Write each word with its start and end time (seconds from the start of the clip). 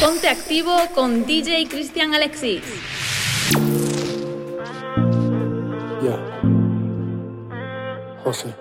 Ponte 0.00 0.28
activo 0.28 0.76
con 0.94 1.26
DJ 1.26 1.68
Cristian 1.68 2.14
Alexis. 2.14 2.62
Ya. 6.02 6.16
José. 8.24 8.54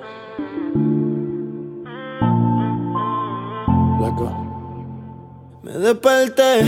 Me 5.64 5.74
desperté 5.74 6.62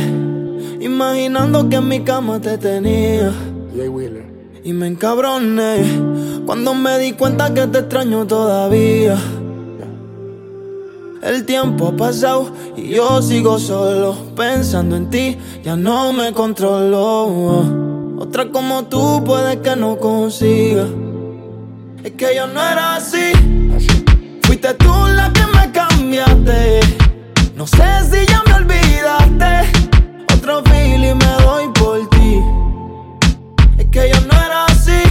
imaginando 0.81 1.69
que 1.69 1.77
en 1.77 1.87
mi 1.87 2.03
cama 2.03 2.39
te 2.39 2.57
tenía. 2.57 3.31
Jay 3.75 3.87
Wheeler. 3.87 4.25
Y 4.63 4.73
me 4.73 4.87
encabroné 4.87 5.83
cuando 6.45 6.73
me 6.73 6.99
di 6.99 7.13
cuenta 7.13 7.53
que 7.53 7.65
te 7.67 7.79
extraño 7.79 8.27
todavía. 8.27 9.17
El 11.21 11.45
tiempo 11.45 11.89
ha 11.89 11.97
pasado 11.97 12.53
y 12.77 12.95
yo 12.95 13.21
sigo 13.21 13.59
solo 13.59 14.15
pensando 14.37 14.95
en 14.95 15.09
ti, 15.09 15.37
ya 15.63 15.75
no 15.75 16.13
me 16.13 16.31
controlo. 16.31 18.17
Otra 18.17 18.49
como 18.49 18.85
tú 18.85 19.21
puede 19.25 19.59
que 19.59 19.75
no 19.75 19.97
consiga. 19.97 20.85
Es 22.03 22.11
que 22.13 22.35
yo 22.35 22.47
no 22.47 22.61
era 22.63 22.95
así. 22.95 23.33
Fuiste 24.43 24.73
tú 24.75 24.93
la 25.13 25.31
que 25.33 25.45
me 25.57 25.71
cambiaste. 25.71 26.79
No 27.55 27.67
sé 27.67 27.83
si 28.09 28.25
ya 28.25 28.41
me 28.47 28.53
olvidaste. 28.53 29.69
Otro 30.33 30.63
feeling 30.63 31.15
me 31.15 31.43
doy 31.43 31.67
por 31.73 32.09
ti. 32.11 32.39
Es 33.77 33.85
que 33.91 34.09
yo 34.09 34.21
no 34.21 34.45
era 34.45 34.65
así. 34.67 35.01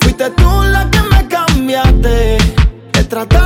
Fuiste 0.00 0.30
tú 0.30 0.50
la 0.72 0.90
que 0.90 1.00
me 1.02 1.28
cambiaste. 1.28 2.38
He 2.98 3.04
tratado 3.04 3.45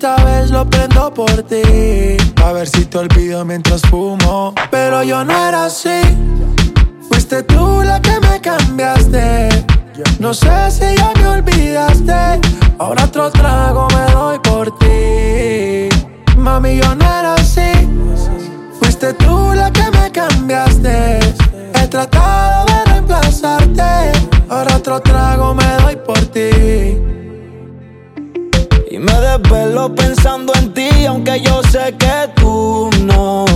Esta 0.00 0.14
vez 0.24 0.52
lo 0.52 0.64
prendo 0.64 1.12
por 1.12 1.42
ti, 1.42 2.16
a 2.44 2.52
ver 2.52 2.68
si 2.68 2.84
te 2.84 2.98
olvido 2.98 3.44
mientras 3.44 3.82
fumo. 3.82 4.54
Pero 4.70 5.02
yo 5.02 5.24
no 5.24 5.32
era 5.48 5.64
así, 5.64 6.00
fuiste 7.08 7.42
tú 7.42 7.82
la 7.82 8.00
que 8.00 8.20
me 8.20 8.40
cambiaste. 8.40 9.48
No 10.20 10.32
sé 10.32 10.70
si 10.70 10.96
ya 10.96 11.10
me 11.20 11.26
olvidaste, 11.26 12.40
ahora 12.78 13.06
otro 13.06 13.28
trago 13.32 13.88
me 13.88 14.12
doy 14.12 14.38
por 14.38 14.78
ti. 14.78 15.88
Mami, 16.36 16.76
yo 16.76 16.94
no 16.94 17.04
era 17.04 17.34
así, 17.34 17.72
fuiste 18.80 19.14
tú 19.14 19.52
la 19.52 19.68
que 19.72 19.90
me 19.90 20.12
cambiaste. 20.12 21.18
He 21.74 21.88
tratado 21.88 22.66
de 22.66 22.84
reemplazarte. 22.92 24.12
Ahora 24.48 24.76
otro 24.76 25.00
trago 25.00 25.54
me 25.54 25.67
Desvelo 29.48 29.94
pensando 29.94 30.52
en 30.56 30.74
ti, 30.74 31.06
aunque 31.06 31.40
yo 31.40 31.62
sé 31.70 31.94
que 31.96 32.30
tú 32.36 32.90
no. 33.04 33.46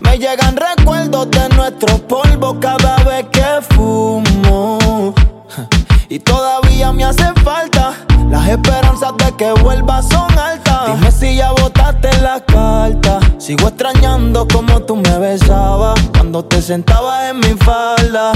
Me 0.00 0.16
llegan 0.16 0.56
recuerdos 0.56 1.30
de 1.30 1.50
nuestros 1.50 2.00
polvos 2.00 2.56
cada 2.62 2.96
vez 3.04 3.26
que 3.30 3.44
fumo. 3.74 5.12
Y 6.08 6.20
todavía 6.20 6.92
me 6.92 7.04
hace 7.04 7.30
falta. 7.44 7.92
Las 8.30 8.48
esperanzas 8.48 9.12
de 9.18 9.36
que 9.36 9.52
vuelva 9.52 10.00
son 10.00 10.30
altas. 10.38 10.86
Dime 10.86 11.10
si 11.10 11.36
ya 11.36 11.50
botaste 11.50 12.08
la 12.22 12.40
carta. 12.40 13.20
Sigo 13.36 13.68
extrañando 13.68 14.48
como 14.48 14.80
tú 14.80 14.96
me 14.96 15.18
besabas 15.18 16.00
cuando 16.14 16.42
te 16.42 16.62
sentabas 16.62 17.32
en 17.32 17.40
mi 17.40 17.54
falda. 17.58 18.32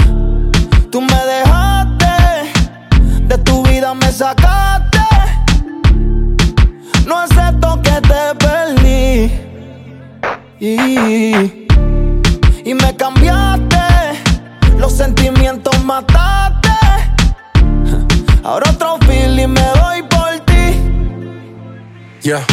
Tú 0.91 1.01
me 1.01 1.25
dejaste, 1.25 2.51
de 3.23 3.37
tu 3.39 3.63
vida 3.63 3.95
me 3.95 4.11
sacaste. 4.11 4.60
Te 8.11 8.35
perdí. 8.45 9.31
Y, 10.59 11.67
y 12.69 12.73
me 12.73 12.95
cambiaste, 12.95 13.77
los 14.77 14.91
sentimientos 14.93 15.73
mataste. 15.83 16.69
Ahora 18.43 18.69
otro 18.71 18.97
feeling 19.07 19.47
me 19.47 19.67
doy 19.79 20.03
por 20.03 20.39
ti. 20.45 20.65
Yeah. 22.21 22.45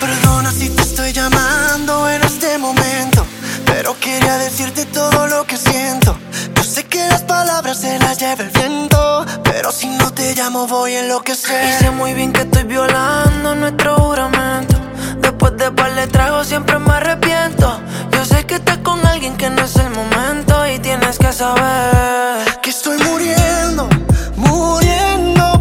Perdona 0.00 0.50
si 0.50 0.68
te 0.70 0.82
estoy 0.82 1.12
llamando 1.12 2.08
en 2.10 2.22
este 2.22 2.58
momento, 2.58 3.26
pero 3.66 3.98
quería 3.98 4.38
decirte 4.38 4.86
todo 4.86 5.26
lo 5.26 5.44
que 5.44 5.56
siento. 5.56 6.16
Yo 6.54 6.62
sé 6.62 6.84
que 6.84 7.06
las 7.08 7.22
palabras 7.22 7.78
se 7.80 7.98
las 7.98 8.18
lleva 8.18 8.44
el 8.44 8.50
viento, 8.50 9.26
pero 9.42 9.72
si 9.72 9.88
no 9.88 10.12
te 10.12 10.34
llamo 10.34 10.66
voy 10.66 10.94
a 10.94 11.00
enloquecer. 11.00 11.80
Y 11.80 11.84
sé 11.84 11.90
muy 11.90 12.14
bien 12.14 12.32
que 12.32 12.42
estoy 12.42 12.64
violando 12.64 13.54
nuestro 13.54 13.96
juramento. 13.96 14.83
Después 15.20 15.56
de 15.56 15.70
par 15.70 15.94
de 15.94 16.06
tragos 16.06 16.46
siempre 16.46 16.78
me 16.78 16.92
arrepiento. 16.92 17.80
Yo 18.12 18.24
sé 18.24 18.44
que 18.46 18.56
estás 18.56 18.78
con 18.78 19.04
alguien 19.06 19.36
que 19.36 19.50
no 19.50 19.62
es 19.62 19.76
el 19.76 19.90
momento 19.90 20.66
y 20.66 20.78
tienes 20.78 21.18
que 21.18 21.32
saber 21.32 22.60
que 22.62 22.70
estoy 22.70 22.98
muriendo, 22.98 23.88
muriendo 24.36 25.53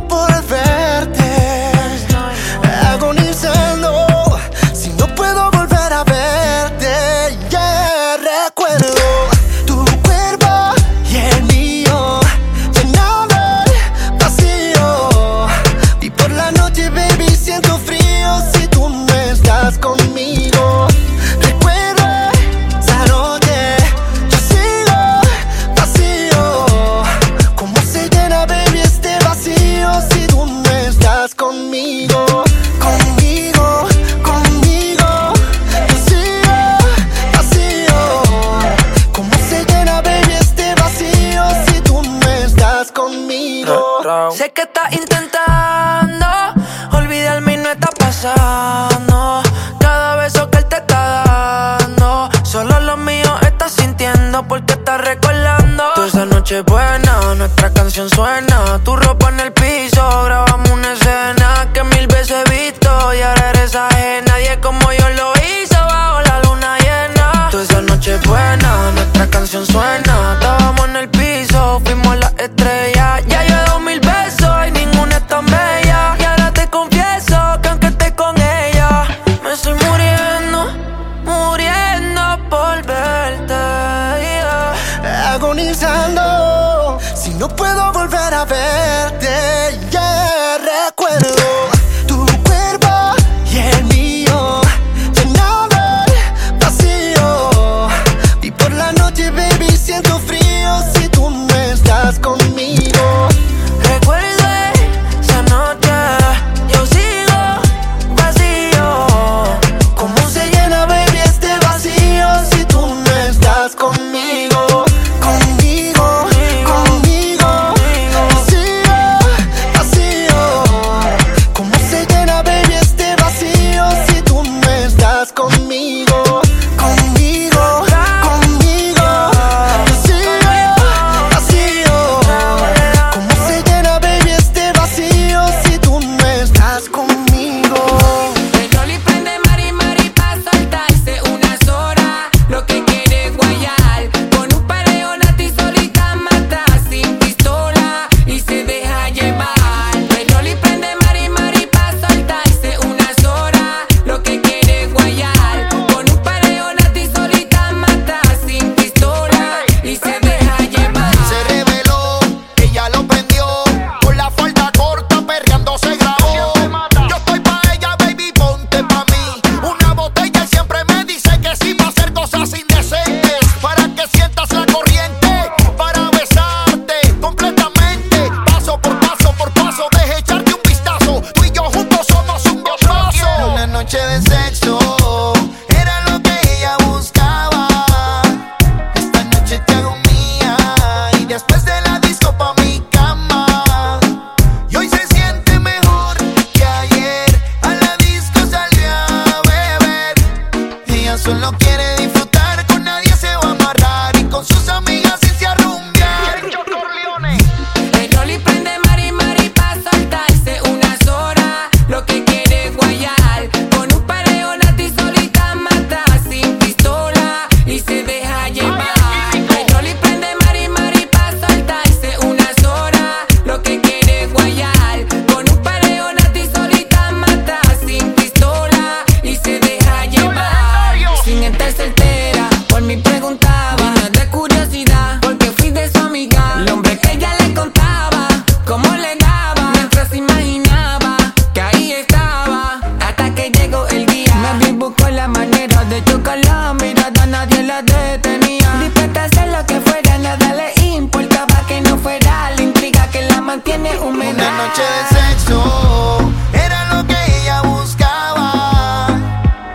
húmeda. 254.02 254.32
Una 254.32 254.52
noche 254.68 254.82
de 254.82 255.04
sexo 255.16 256.32
era 256.54 256.96
lo 256.96 257.06
que 257.06 257.16
ella 257.42 257.62
buscaba. 257.62 259.08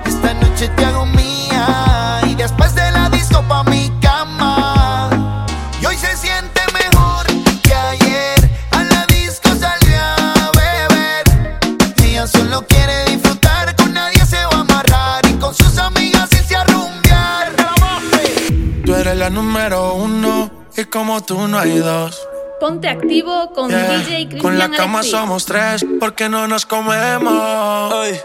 Esta 0.04 0.34
noche 0.34 0.68
te 0.68 0.84
hago 0.84 1.06
mía 1.06 2.20
y 2.26 2.34
después 2.34 2.74
de 2.74 2.90
la 2.90 3.08
disco 3.10 3.42
pa' 3.42 3.64
mi 3.64 3.90
cama. 4.00 5.46
Y 5.80 5.86
hoy 5.86 5.96
se 5.96 6.16
siente 6.16 6.60
mejor 6.72 7.26
que 7.62 7.74
ayer. 7.74 8.50
A 8.72 8.82
la 8.82 9.06
disco 9.06 9.50
salió 9.58 10.00
a 10.00 10.50
beber. 10.56 11.24
Ella 12.02 12.26
solo 12.26 12.66
quiere 12.66 13.04
disfrutar, 13.06 13.76
con 13.76 13.92
nadie 13.92 14.24
se 14.26 14.44
va 14.46 14.56
a 14.56 14.60
amarrar 14.60 15.26
y 15.26 15.34
con 15.34 15.54
sus 15.54 15.78
amigas 15.78 16.28
irse 16.32 16.56
a 16.56 16.64
rumbear. 16.64 17.54
Tú 18.84 18.94
eres 18.94 19.16
la 19.16 19.30
número 19.30 19.94
uno 19.94 20.50
y 20.76 20.84
como 20.84 21.22
tú 21.22 21.46
no 21.48 21.58
hay 21.58 21.78
dos. 21.78 22.27
Ponte 22.60 22.88
activo 22.88 23.50
con 23.54 23.68
Yeah. 23.70 23.98
DJ 23.98 24.28
Cristian 24.28 24.40
Con 24.40 24.58
la 24.58 24.68
cama 24.68 24.98
Alexis. 25.00 25.12
somos 25.12 25.44
tres 25.46 25.86
porque 26.00 26.28
no 26.28 26.48
nos 26.48 26.66
comemos. 26.66 27.92
Ay, 27.94 28.20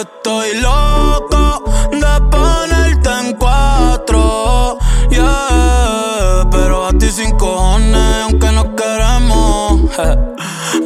estoy 0.00 0.56
loco 0.60 1.64
de 1.92 2.20
ponerte 2.30 3.10
en 3.20 3.34
cuatro. 3.36 4.78
Yeah, 5.10 6.48
pero 6.50 6.86
a 6.88 6.92
ti 6.98 7.08
sin 7.10 7.36
cojones, 7.36 8.22
aunque 8.24 8.50
no 8.52 8.74
queremos. 8.74 9.80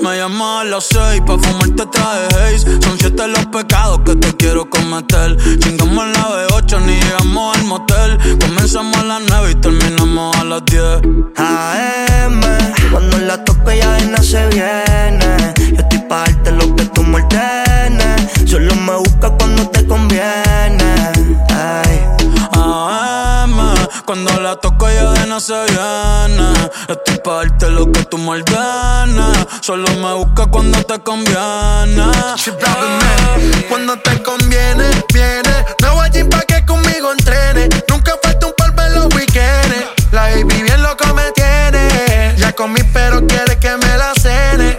Me 0.03 0.17
llamas 0.17 0.63
a 0.63 0.65
las 0.65 0.85
seis 0.85 1.21
pa' 1.27 1.39
fumarte 1.39 1.87
traje 1.87 2.27
haze. 2.35 2.83
Son 2.83 2.99
siete 2.99 3.27
los 3.27 3.47
pecados 3.47 4.01
que 4.05 4.15
te 4.17 4.37
quiero 4.37 4.69
cometer. 4.69 5.37
Chingamos 5.59 6.05
en 6.05 6.13
la 6.13 6.49
B8, 6.49 6.81
ni 6.83 7.01
llegamos 7.01 7.57
al 7.57 7.65
motel. 7.65 8.19
Comenzamos 8.39 8.97
a 8.99 9.05
las 9.05 9.23
nueve 9.29 9.53
y 9.53 9.55
terminamos 9.57 10.37
a 10.37 10.45
las 10.45 10.65
diez. 10.67 11.01
AM, 11.37 12.41
cuando 12.93 13.19
la 13.19 13.43
toco 13.45 13.73
ya 13.73 13.93
de 13.95 14.07
nada 14.07 14.23
se 14.23 14.47
viene. 14.49 15.55
Yo 15.73 15.81
estoy 15.83 15.99
pa' 16.09 16.25
darte 16.25 16.53
lo 16.53 16.77
que 16.77 16.85
tú 16.87 17.03
me 17.03 17.23
ordenes. 17.23 18.51
Solo 18.51 18.75
me 18.75 18.97
busca 18.97 19.31
cuando 19.31 19.69
te 19.71 19.87
conviene. 19.87 20.95
Ay. 21.49 22.01
AM, 22.53 23.28
cuando 24.09 24.41
la 24.41 24.57
toco 24.57 24.89
ya 24.89 25.13
de 25.13 25.27
no 25.27 25.39
se 25.39 25.53
viene. 25.53 26.71
Estoy 26.89 27.19
pa' 27.23 27.45
darte 27.45 27.69
lo 27.69 27.93
que 27.93 28.05
tú 28.05 28.17
me 28.17 28.31
ordenes. 28.41 29.47
Solo 29.61 29.87
me 29.97 30.15
busca 30.15 30.47
cuando 30.47 30.83
te 30.83 30.99
conviene. 31.01 32.11
Cuando 33.69 33.99
te 33.99 34.23
conviene, 34.23 34.87
viene. 35.13 35.67
Nuevo 35.83 36.01
gym 36.11 36.31
pa' 36.31 36.41
que 36.41 36.65
conmigo 36.65 37.13
entrene. 37.13 37.69
Nunca 37.91 38.13
falta 38.23 38.47
un 38.47 38.55
polvo 38.57 38.81
en 38.81 38.95
los 38.95 39.15
weekends. 39.15 39.77
La 40.11 40.23
baby 40.23 40.63
bien 40.63 40.83
loco 40.83 41.05
me 41.13 41.31
tiene. 41.33 42.35
Ya 42.39 42.53
comí, 42.53 42.81
pero 42.95 43.27
quiere 43.27 43.59
que 43.59 43.77
me 43.77 43.99
la 43.99 44.15
cene. 44.15 44.79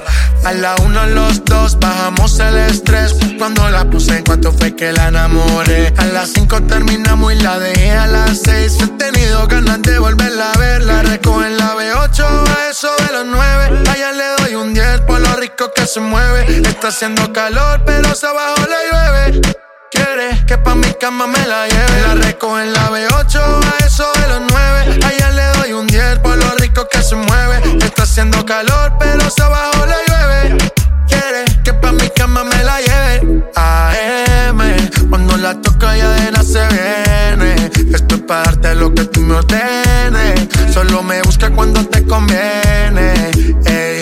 A 0.49 0.53
la 0.53 0.73
uno, 0.83 1.05
los 1.05 1.45
dos, 1.45 1.77
bajamos 1.77 2.39
el 2.39 2.57
estrés. 2.57 3.15
Cuando 3.37 3.69
la 3.69 3.87
puse 3.87 4.17
en 4.17 4.23
cuanto 4.23 4.51
fue 4.51 4.75
que 4.75 4.91
la 4.91 5.09
enamoré. 5.09 5.93
A 5.95 6.05
las 6.05 6.31
cinco 6.33 6.59
terminamos 6.63 7.33
y 7.33 7.35
la 7.35 7.59
dejé 7.59 7.91
a 7.91 8.07
las 8.07 8.41
seis. 8.41 8.75
He 8.81 8.87
tenido 8.87 9.45
ganas 9.45 9.79
de 9.83 9.99
volverla 9.99 10.51
a 10.51 10.57
ver. 10.57 10.81
La 10.85 11.03
recojo 11.03 11.43
en 11.45 11.55
la 11.55 11.75
B8 11.75 12.23
a 12.23 12.69
eso 12.71 12.89
de 12.97 13.13
los 13.13 13.27
nueve. 13.27 13.83
Allá 13.91 14.11
le 14.11 14.25
doy 14.41 14.55
un 14.55 14.73
10 14.73 15.01
por 15.01 15.19
lo 15.19 15.35
rico 15.35 15.71
que 15.75 15.85
se 15.85 15.99
mueve. 15.99 16.61
Está 16.67 16.87
haciendo 16.87 17.31
calor, 17.31 17.83
pero 17.85 18.15
se 18.15 18.25
abajo 18.25 18.55
le 18.67 18.89
llueve. 18.89 19.41
Quiere 19.91 20.45
que 20.47 20.57
pa' 20.57 20.73
mi 20.73 20.91
cama 20.99 21.27
me 21.27 21.45
la 21.45 21.67
lleve. 21.67 22.01
La 22.07 22.15
recojo 22.15 22.59
en 22.59 22.73
la 22.73 22.89
B8 22.89 23.39
a 23.39 23.85
eso 23.85 24.11
de 24.19 24.27
los 24.29 24.41
9. 24.51 24.99
Allá 25.05 25.29
le 25.29 25.59
doy 25.59 25.73
un 25.73 25.85
10 25.85 26.19
por 26.19 26.37
lo 26.37 26.49
rico 26.55 26.87
que 26.91 27.03
se 27.03 27.15
mueve. 27.15 27.61
Está 27.85 28.01
haciendo 28.01 28.43
calor, 28.47 28.93
pero 28.99 29.29
se 29.29 29.43
abajo 29.43 29.78
AM, 33.55 34.59
cuando 35.09 35.37
la 35.37 35.59
toca 35.61 35.95
ya 35.97 36.09
de 36.11 36.31
nada 36.31 36.43
se 36.43 36.65
viene. 36.67 37.71
Esto 37.93 38.15
es 38.15 38.21
para 38.21 38.43
darte 38.43 38.75
lo 38.75 38.93
que 38.93 39.05
tú 39.05 39.21
me 39.21 39.35
ordenes. 39.35 40.47
Solo 40.73 41.03
me 41.03 41.21
busca 41.21 41.49
cuando 41.49 41.85
te 41.85 42.05
conviene. 42.05 43.31
Ey. 43.65 44.01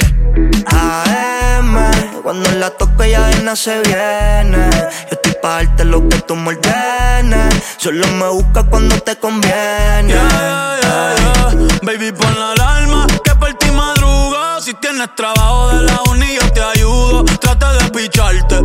AM, 0.67 1.75
cuando 2.23 2.51
la 2.51 2.69
toco 2.71 3.03
ya 3.05 3.27
de 3.27 3.43
nada 3.43 3.55
se 3.55 3.79
viene. 3.81 4.69
Yo 5.09 5.11
estoy 5.11 5.33
pa' 5.41 5.63
darte 5.63 5.85
lo 5.85 6.07
que 6.07 6.17
tú 6.21 6.35
me 6.35 6.49
ordenes. 6.49 7.55
Solo 7.77 8.07
me 8.19 8.27
busca 8.29 8.63
cuando 8.63 8.95
te 8.99 9.15
conviene. 9.17 10.13
Yeah, 10.13 10.77
yeah, 10.81 11.15
yeah. 11.17 11.79
Baby, 11.83 12.11
pon 12.11 12.33
la 12.39 12.51
alarma 12.51 13.07
que 13.23 13.33
por 13.35 13.53
ti 13.53 13.71
madrugo. 13.71 14.61
Si 14.61 14.73
tienes 14.75 15.07
trabajo 15.15 15.69
de 15.69 15.83
la 15.83 16.01
uni, 16.09 16.35
yo 16.35 16.51
te 16.51 16.61
ayudo. 16.61 17.23
Traté 17.39 17.65
de 17.83 17.89
picharte, 17.91 18.55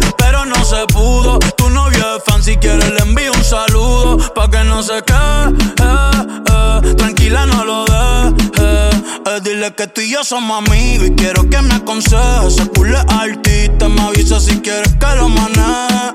no 0.56 0.64
se 0.64 0.86
pudo. 0.92 1.38
Tu 1.56 1.68
novio 1.70 2.16
es 2.16 2.24
fan, 2.24 2.42
si 2.42 2.56
quieres 2.56 2.90
le 2.90 3.00
envío 3.00 3.32
un 3.32 3.44
saludo. 3.44 4.18
Pa' 4.34 4.50
que 4.50 4.62
no 4.64 4.82
se 4.82 5.02
quede, 5.02 5.48
eh, 5.82 6.82
eh. 6.84 6.94
tranquila, 6.96 7.46
no 7.46 7.64
lo 7.64 7.84
dejes. 7.84 9.02
Eh, 9.26 9.40
dile 9.42 9.74
que 9.74 9.86
tú 9.86 10.00
y 10.00 10.10
yo 10.10 10.24
somos 10.24 10.66
amigos 10.66 11.08
y 11.08 11.14
quiero 11.14 11.48
que 11.48 11.60
me 11.62 11.74
aconsejes. 11.74 12.54
Ese 12.54 12.68
culo 12.68 12.98
es 12.98 13.04
artista, 13.08 13.88
me 13.88 14.02
avisa 14.02 14.40
si 14.40 14.60
quieres 14.60 14.94
que 14.94 15.16
lo 15.16 15.28
maneje. 15.28 16.14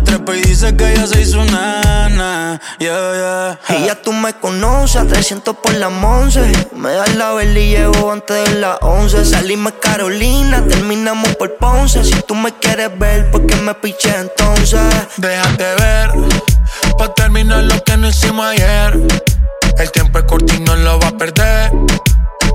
Trepa 0.11 0.35
y 0.35 0.41
dice 0.41 0.75
que 0.75 0.91
ella 0.91 1.07
se 1.07 1.21
hizo 1.21 1.43
nana. 1.45 2.59
Yeah, 2.79 3.57
yeah. 3.69 3.77
Y 3.77 3.85
ya 3.85 3.95
tú 3.95 4.11
me 4.11 4.33
conoces, 4.33 4.97
a 4.97 5.05
300 5.05 5.55
por 5.55 5.73
la 5.75 5.87
11. 5.87 6.51
Me 6.75 6.91
das 6.91 7.15
la 7.15 7.33
vela 7.33 7.59
y 7.59 7.69
llevo 7.69 8.11
antes 8.11 8.49
de 8.49 8.59
las 8.59 8.77
11. 8.81 9.23
Salimos 9.25 9.73
Carolina, 9.81 10.65
terminamos 10.67 11.35
por 11.35 11.55
Ponce. 11.55 12.03
Si 12.03 12.21
tú 12.23 12.35
me 12.35 12.53
quieres 12.53 12.97
ver, 12.99 13.31
¿por 13.31 13.45
qué 13.45 13.55
me 13.55 13.73
piché 13.75 14.13
entonces? 14.17 14.81
Déjate 15.17 15.75
ver, 15.75 16.11
pa' 16.97 17.13
terminar 17.13 17.63
lo 17.63 17.81
que 17.83 17.95
no 17.95 18.09
hicimos 18.09 18.45
ayer. 18.45 18.99
El 19.77 19.91
tiempo 19.91 20.19
es 20.19 20.25
corto 20.25 20.53
y 20.53 20.59
no 20.59 20.75
lo 20.75 20.99
va 20.99 21.07
a 21.07 21.17
perder. 21.17 21.71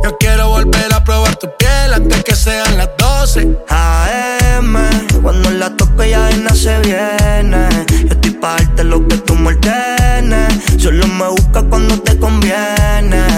Yo 0.05 0.17
quiero 0.19 0.49
volver 0.51 0.93
a 0.93 1.03
probar 1.03 1.37
tu 1.37 1.49
piel 1.57 1.95
antes 1.95 2.23
que 2.23 2.37
sean 2.37 2.77
las 2.77 2.91
12. 2.99 3.57
AM, 3.69 4.77
cuando 5.23 5.51
la 5.51 5.75
toco 5.75 6.05
ya 6.05 6.27
de 6.27 6.37
nada 6.37 7.16
Solo 10.77 11.07
me 11.07 11.29
busca 11.29 11.63
cuando 11.63 12.01
te 12.03 12.19
conviene. 12.19 13.36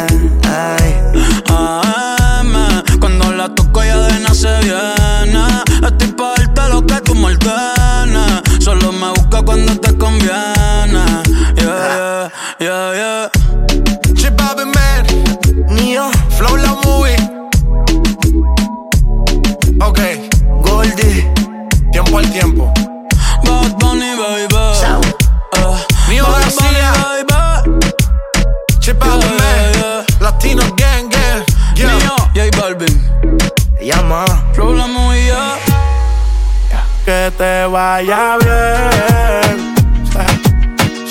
Que 37.29 37.35
te 37.37 37.67
vaya 37.67 38.39
bien. 38.39 39.75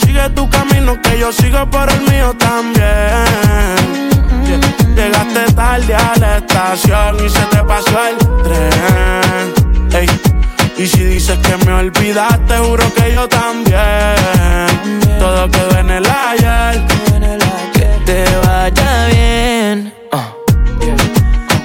Sigue 0.02 0.28
tu 0.32 0.50
camino, 0.50 1.00
que 1.00 1.20
yo 1.20 1.32
sigo 1.32 1.70
por 1.70 1.88
el 1.92 2.02
mío 2.10 2.34
también. 2.40 2.88
Llegaste 4.96 5.54
tarde 5.54 5.94
a 5.94 6.14
la 6.18 6.38
estación 6.38 7.24
y 7.24 7.30
se 7.30 7.42
te 7.52 7.64
pasó 7.64 8.00
el 8.08 8.18
tren. 8.42 10.10
Y 10.80 10.88
si 10.88 11.04
dices 11.04 11.38
que 11.38 11.56
me 11.66 11.74
olvidaste, 11.74 12.58
juro 12.58 12.92
que 12.96 13.14
yo 13.14 13.28
también. 13.28 14.16
Todo 15.20 15.48
quedó 15.52 15.78
en 15.78 15.92
el 15.92 16.06
ayer. 16.08 16.84
Que 17.74 17.86
te 18.08 18.26
vaya 18.44 19.08
bien. 19.12 19.94
Ah. 20.12 20.34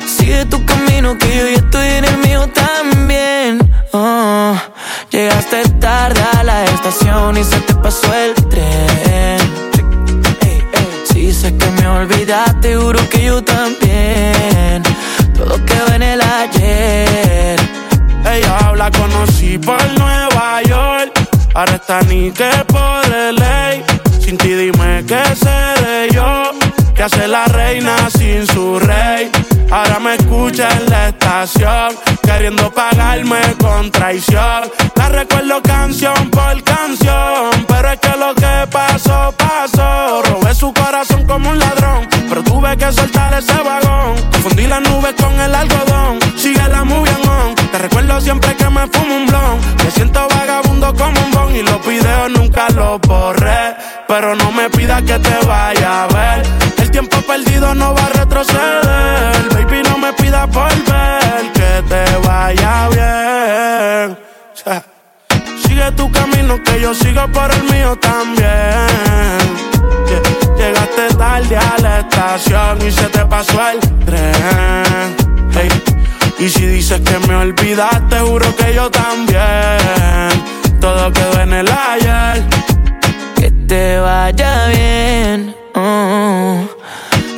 Sigue 0.06 0.44
tu 0.44 0.62
camino 0.66 1.16
que 1.16 1.38
yo 1.38 1.46
ya 1.48 1.56
estoy 1.56 1.88
en 1.88 2.04
el 2.04 2.18
mío 2.18 2.46
también. 2.48 3.61
Uh, 3.94 4.56
llegaste 5.10 5.68
tarde 5.78 6.22
a 6.38 6.42
la 6.42 6.64
estación 6.64 7.36
y 7.36 7.44
se 7.44 7.60
te 7.60 7.74
pasó 7.74 8.10
el 8.14 8.32
tren. 8.48 9.38
Hey, 10.40 10.64
hey. 10.72 11.02
Sí, 11.12 11.30
sé 11.30 11.54
que 11.58 11.66
me 11.72 11.86
olvidaste, 11.86 12.74
juro 12.74 13.06
que 13.10 13.24
yo 13.26 13.44
también. 13.44 14.82
Todo 15.36 15.62
quedó 15.66 15.94
en 15.94 16.02
el 16.04 16.22
ayer. 16.22 17.60
Ella 18.24 18.72
la 18.74 18.90
conocí 18.92 19.58
por 19.58 19.78
Nueva 19.98 20.62
York. 20.62 21.12
Ahora 21.52 21.74
está 21.74 22.00
ni 22.00 22.30
que 22.30 22.50
por 22.68 23.14
el 23.14 23.36
ley. 23.36 23.84
Sin 24.20 24.38
ti 24.38 24.54
dime 24.54 25.04
qué 25.06 25.22
seré 25.36 26.08
yo. 26.14 26.52
Que 26.94 27.02
hace 27.02 27.28
la 27.28 27.44
reina 27.44 28.08
sin 28.08 28.46
su 28.46 28.78
rey. 28.78 29.30
Ahora 29.70 29.98
me 30.00 30.14
escucha 30.14 30.70
en 30.78 30.88
la 30.88 31.08
estación 31.08 32.11
queriendo 32.22 32.70
pagarme 32.72 33.40
con 33.58 33.90
traición. 33.90 34.70
La 34.96 35.08
recuerdo 35.08 35.62
canción 35.62 36.30
por 36.30 36.62
canción, 36.62 37.50
pero 37.68 37.90
es 37.90 37.98
que 38.00 38.16
lo 38.16 38.34
que 38.34 38.66
pasó, 38.70 39.34
pasó. 39.36 40.22
Robé 40.22 40.54
su 40.54 40.72
corazón 40.72 41.24
como 41.26 41.50
un 41.50 41.58
ladrón, 41.58 42.08
pero 42.28 42.42
tuve 42.42 42.76
que 42.76 42.92
soltar 42.92 43.34
ese 43.34 43.54
vagón. 43.62 44.16
Confundí 44.32 44.66
las 44.66 44.80
nubes 44.80 45.14
con 45.14 45.38
el 45.40 45.54
algodón, 45.54 46.18
sigue 46.36 46.66
la 46.68 46.84
movie 46.84 47.12
on. 47.28 47.54
Te 47.70 47.78
recuerdo 47.78 48.20
siempre 48.20 48.54
que 48.56 48.68
me 48.68 48.86
fumo 48.88 49.16
un 49.16 49.26
blon. 49.26 49.60
Me 49.84 49.90
siento 49.90 50.26
vagabundo 50.28 50.94
como 50.94 51.20
un 51.20 51.30
bon 51.30 51.56
y 51.56 51.62
los 51.62 51.86
videos 51.86 52.30
nunca 52.30 52.68
los 52.70 53.00
borré. 53.00 53.76
Pero 54.08 54.34
no 54.36 54.52
me 54.52 54.68
pidas 54.70 55.02
que 55.02 55.18
te 55.18 55.46
vaya 55.46 56.04
a 56.04 56.06
ver. 56.08 56.42
El 56.78 56.90
tiempo 56.90 57.16
perdido 57.22 57.74
no 57.74 57.94
va 57.94 58.04
a 58.04 58.08
retroceder. 58.10 59.48
Baby, 59.54 59.82
no 59.88 59.98
me 59.98 60.12
pidas 60.12 60.48
volver 60.50 61.61
que 61.72 61.82
te 61.82 62.04
vaya 62.26 62.88
bien. 62.96 64.18
Sigue 65.62 65.92
tu 65.92 66.10
camino 66.10 66.62
que 66.62 66.80
yo 66.80 66.94
sigo 66.94 67.26
por 67.32 67.50
el 67.50 67.62
mío 67.64 67.96
también. 67.96 69.38
Llegaste 70.56 71.14
tarde 71.16 71.56
a 71.56 71.74
la 71.80 72.00
estación 72.00 72.86
y 72.86 72.90
se 72.90 73.06
te 73.08 73.24
pasó 73.24 73.58
el 73.70 73.80
tren. 74.04 75.14
Y 76.38 76.48
si 76.48 76.66
dices 76.66 77.00
que 77.00 77.18
me 77.26 77.36
olvidaste, 77.36 78.18
juro 78.18 78.54
que 78.56 78.74
yo 78.74 78.90
también. 78.90 80.28
Todo 80.80 81.12
quedó 81.12 81.40
en 81.40 81.52
el 81.54 81.68
ayer. 81.70 82.42
Que 83.36 83.50
te 83.50 83.98
vaya 83.98 84.66
bien. 84.66 85.54
Uh. 85.74 86.66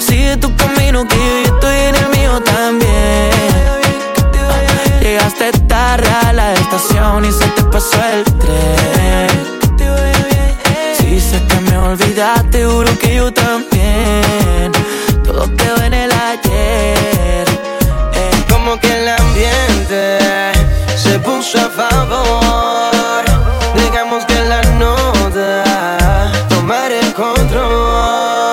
Sigue 0.01 0.37
tu 0.39 0.55
camino 0.57 1.07
que 1.07 1.17
yo 1.17 1.55
estoy 1.55 1.77
en 1.77 1.95
el 1.95 2.09
mío 2.09 2.41
también 2.41 3.44
llegaste 5.25 5.59
tarde 5.67 6.09
a 6.09 6.33
la 6.33 6.53
estación 6.53 7.25
y 7.25 7.33
se 7.33 7.47
te 7.49 7.63
pasó 7.65 7.99
el 8.13 8.25
tren. 8.39 9.29
Si 10.99 11.21
sé 11.21 11.43
que 11.47 11.61
me 11.61 11.79
olvidaste, 11.79 12.65
juro 12.65 12.99
que 12.99 13.15
yo 13.17 13.33
también. 13.33 14.73
Todo 15.23 15.45
quedó 15.57 15.83
en 15.83 15.95
el 15.95 16.11
ayer. 16.13 17.47
Es 18.13 18.53
como 18.53 18.79
que 18.79 19.03
el 19.03 19.09
ambiente 19.09 20.19
se 20.97 21.19
puso 21.21 21.59
a 21.59 21.71
favor. 21.71 23.25
Digamos 23.77 24.25
que 24.27 24.41
la 24.41 24.63
nota 24.79 26.33
tomar 26.49 26.93
el 26.93 27.15
control. 27.15 28.44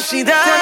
you? 0.00 0.59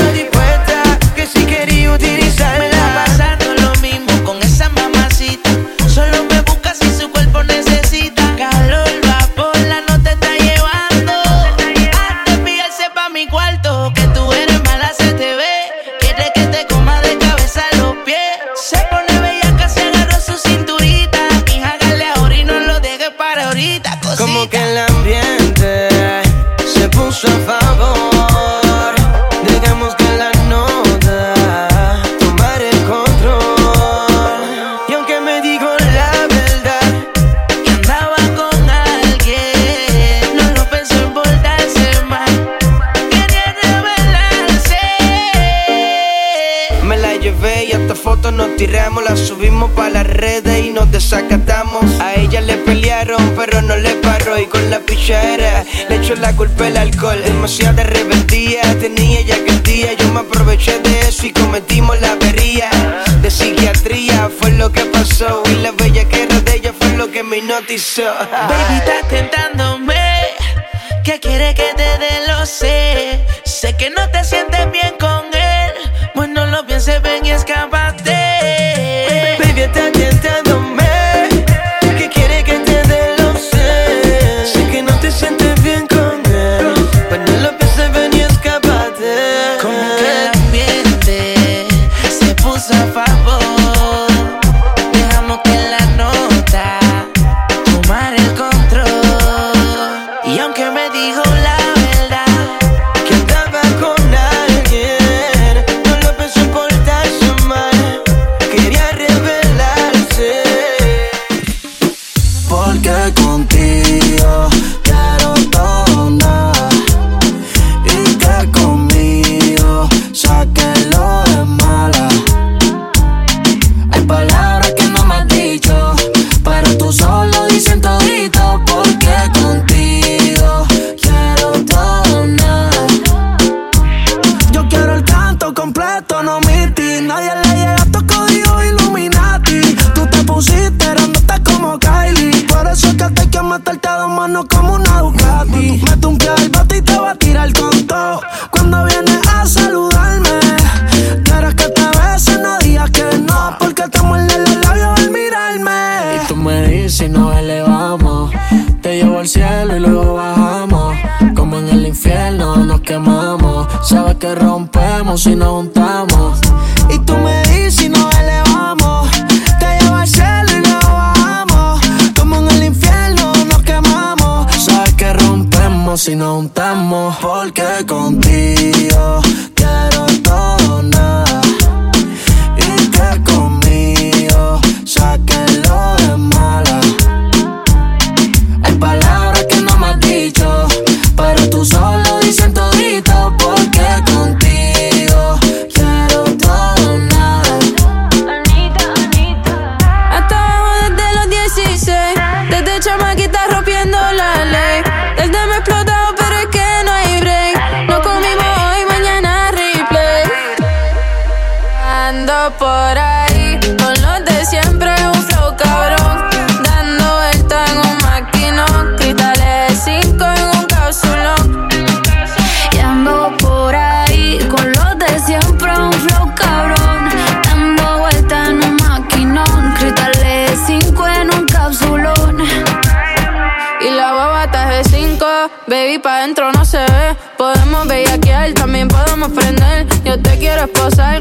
this 67.68 67.86
shit. 67.86 68.57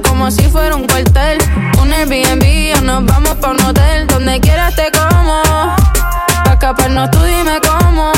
como 0.03 0.31
si 0.31 0.43
fuera 0.49 0.75
un 0.75 0.87
cuartel. 0.87 1.37
Un 1.79 1.93
Airbnb 1.93 2.75
o 2.77 2.81
nos 2.81 3.05
vamos 3.05 3.35
pa' 3.35 3.51
un 3.51 3.61
hotel. 3.61 4.07
Donde 4.07 4.39
quieras 4.39 4.75
te 4.75 4.89
como. 4.91 5.43
Pa' 6.43 6.53
escaparnos 6.53 7.11
tú 7.11 7.19
dime 7.23 7.59
cómo. 7.61 8.11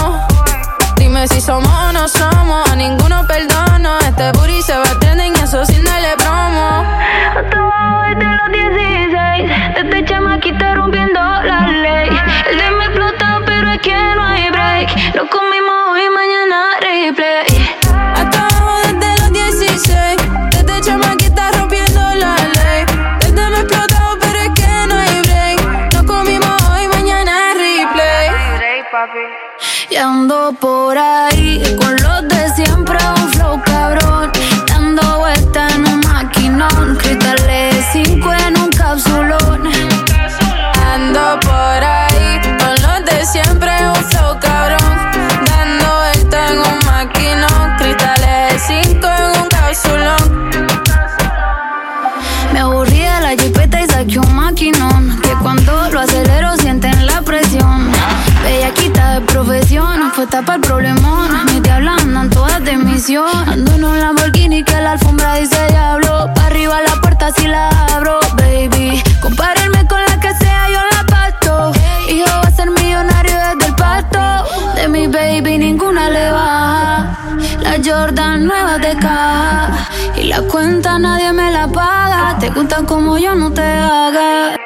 Dime 0.95 1.27
si 1.27 1.41
somos 1.41 1.67
o 1.67 1.91
no 1.91 2.07
somos. 2.07 2.69
A 2.71 2.75
ninguno 2.75 3.27
perdono. 3.27 3.99
Este 3.99 4.31
booty 4.31 4.61
se 4.61 4.73
va 4.73 4.83
a 4.83 4.99
trending 4.99 5.33
y 5.35 5.43
eso 5.43 5.65
sin 5.65 5.83
darle 5.83 6.15
promo. 6.17 6.85
Hasta 7.37 7.57
abajo 7.57 8.01
desde 8.07 8.37
los 8.37 8.51
16. 8.51 9.49
Desde 9.75 9.99
este 9.99 10.05
chamaquita 10.05 10.75
rompiendo 10.75 11.19
la 11.19 11.67
ley. 11.67 12.09
El 12.49 12.57
de 12.57 12.71
me 12.71 12.85
explotó, 12.85 13.25
pero 13.45 13.71
es 13.71 13.81
que 13.81 13.95
no 14.15 14.25
hay 14.25 14.49
break. 14.51 15.15
Lo 15.15 15.29
comimos 15.29 15.75
hoy, 15.91 16.09
mañana 16.15 16.65
replay. 16.79 17.48
ando 30.29 30.53
por 30.59 30.95
ahí 30.95 31.59
con 31.79 31.98
Puesta 60.19 60.41
para 60.41 60.55
el 60.55 60.61
problemón. 60.63 61.45
Ni 61.45 61.61
te 61.61 61.71
hablan, 61.71 62.29
todas 62.29 62.61
de 62.65 62.75
misión. 62.75 63.25
Ando 63.47 63.71
en 63.71 63.85
un 63.85 63.99
Lamborghini 64.01 64.65
que 64.65 64.81
la 64.81 64.91
alfombra 64.91 65.35
dice 65.35 65.55
diablo. 65.69 66.29
Pa' 66.35 66.47
arriba 66.47 66.81
la 66.81 66.99
puerta 66.99 67.31
si 67.31 67.47
la 67.47 67.69
abro, 67.69 68.19
baby. 68.35 69.01
Compararme 69.21 69.87
con 69.87 70.01
la 70.09 70.19
que 70.19 70.33
sea, 70.33 70.67
yo 70.67 70.81
la 70.91 71.05
pasto. 71.05 71.71
Hijo 72.09 72.27
va 72.27 72.49
a 72.49 72.51
ser 72.51 72.69
millonario 72.69 73.33
desde 73.33 73.67
el 73.69 73.75
pasto. 73.75 74.19
De 74.75 74.89
mi 74.89 75.07
baby 75.07 75.57
ninguna 75.57 76.09
le 76.09 76.31
baja. 76.31 77.17
La 77.61 77.77
Jordan 77.81 78.45
nueva 78.45 78.77
de 78.77 78.97
caja. 78.97 79.87
Y 80.17 80.23
la 80.23 80.41
cuenta 80.41 80.99
nadie 80.99 81.31
me 81.31 81.49
la 81.49 81.69
paga. 81.69 82.37
Te 82.39 82.49
gustan 82.49 82.85
como 82.85 83.17
yo, 83.17 83.35
no 83.35 83.53
te 83.53 83.61
haga. 83.61 84.57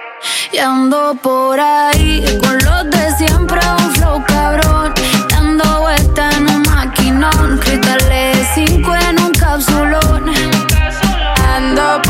Y 0.51 0.57
ando 0.57 1.13
por 1.21 1.59
ahí 1.59 2.39
con 2.41 2.57
los 2.57 2.89
de 2.89 3.15
siempre. 3.17 3.61
non, 7.23 7.57
cristales 7.57 8.47
5 8.53 8.95
en 9.07 9.19
un 9.21 9.31
capsulón. 9.31 10.23
Ando 11.55 12.01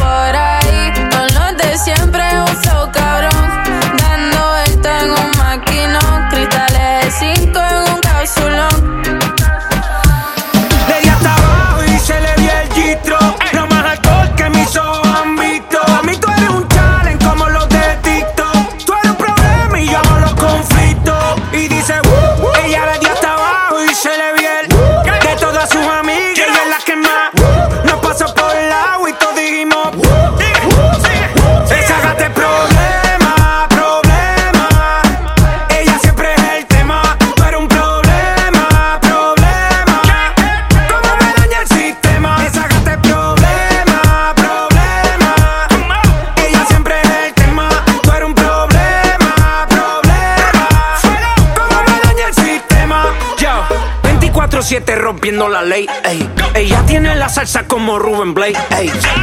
como 57.93 57.99
Rubén 57.99 58.33
Blake. 58.33 58.57
Ey. 58.71 59.22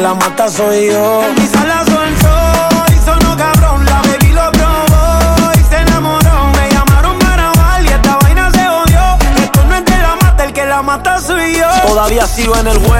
La 0.00 0.14
mata, 0.14 0.48
soy 0.48 0.90
yo. 0.90 1.22
Visa 1.36 1.64
la 1.64 1.84
soltó 1.84 2.92
y 2.94 3.04
sonó 3.04 3.36
cabrón. 3.36 3.84
La 3.84 4.00
baby 4.02 4.32
lo 4.32 4.50
probó 4.52 5.52
y 5.58 5.62
se 5.64 5.76
enamoró. 5.76 6.52
Me 6.56 6.70
llamaron 6.70 7.18
para 7.18 7.36
grabar 7.36 7.82
y 7.82 7.88
esta 7.88 8.16
vaina 8.22 8.50
se 8.50 8.68
odió. 8.68 9.00
Esto 9.42 9.64
no 9.66 9.74
es 9.76 9.84
de 9.84 9.98
la 9.98 10.16
mata, 10.16 10.44
el 10.44 10.52
que 10.52 10.64
la 10.64 10.82
mata 10.82 11.20
soy 11.20 11.56
yo. 11.56 11.68
Todavía 11.86 12.26
sigo 12.26 12.56
en 12.56 12.68
el 12.68 12.78
juego. 12.78 12.99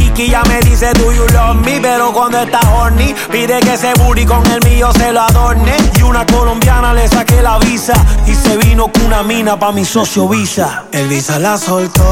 Kiki. 0.01 0.29
Ya 0.31 0.43
me 0.43 0.59
dice, 0.61 0.91
Do 0.93 1.11
you 1.11 1.25
love 1.33 1.61
me? 1.61 1.79
Pero 1.81 2.11
cuando 2.13 2.39
está 2.39 2.59
horny, 2.75 3.13
pide 3.31 3.59
que 3.59 3.73
ese 3.73 3.93
booty 3.95 4.25
con 4.25 4.45
el 4.47 4.59
mío 4.63 4.89
se 4.93 5.11
lo 5.11 5.21
adorne. 5.21 5.75
Y 5.97 6.01
una 6.03 6.25
colombiana 6.25 6.93
le 6.93 7.07
saqué 7.07 7.41
la 7.41 7.57
visa. 7.59 7.93
Y 8.25 8.33
se 8.33 8.57
vino 8.57 8.91
con 8.91 9.05
una 9.05 9.23
mina 9.23 9.57
pa' 9.59 9.71
mi 9.71 9.85
socio 9.85 10.27
Visa. 10.27 10.83
El 10.91 11.07
Visa 11.07 11.37
la 11.39 11.57
soltó 11.57 12.03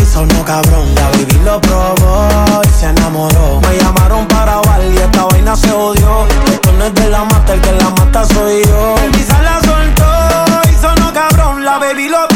y 0.00 0.04
sonó 0.04 0.44
cabrón. 0.44 0.94
La 0.94 1.08
baby 1.10 1.38
lo 1.44 1.60
probó 1.60 2.62
y 2.64 2.80
se 2.80 2.86
enamoró. 2.86 3.60
Me 3.60 3.76
llamaron 3.78 4.26
para 4.28 4.60
grabar 4.60 4.80
y 4.84 4.96
esta 4.96 5.24
vaina 5.24 5.56
se 5.56 5.72
odió. 5.72 6.26
Esto 6.52 6.72
no 6.72 6.84
es 6.84 6.94
de 6.94 7.10
la 7.10 7.24
mata, 7.24 7.54
el 7.54 7.60
que 7.60 7.72
la 7.72 7.90
mata 7.90 8.24
soy 8.24 8.62
yo. 8.64 8.94
El 9.02 9.10
Visa 9.10 9.42
la 9.42 9.60
soltó 9.60 10.70
y 10.70 10.74
sonó 10.80 11.12
cabrón. 11.12 11.64
La 11.64 11.78
baby 11.78 12.08
lo 12.08 12.28
probó 12.28 12.35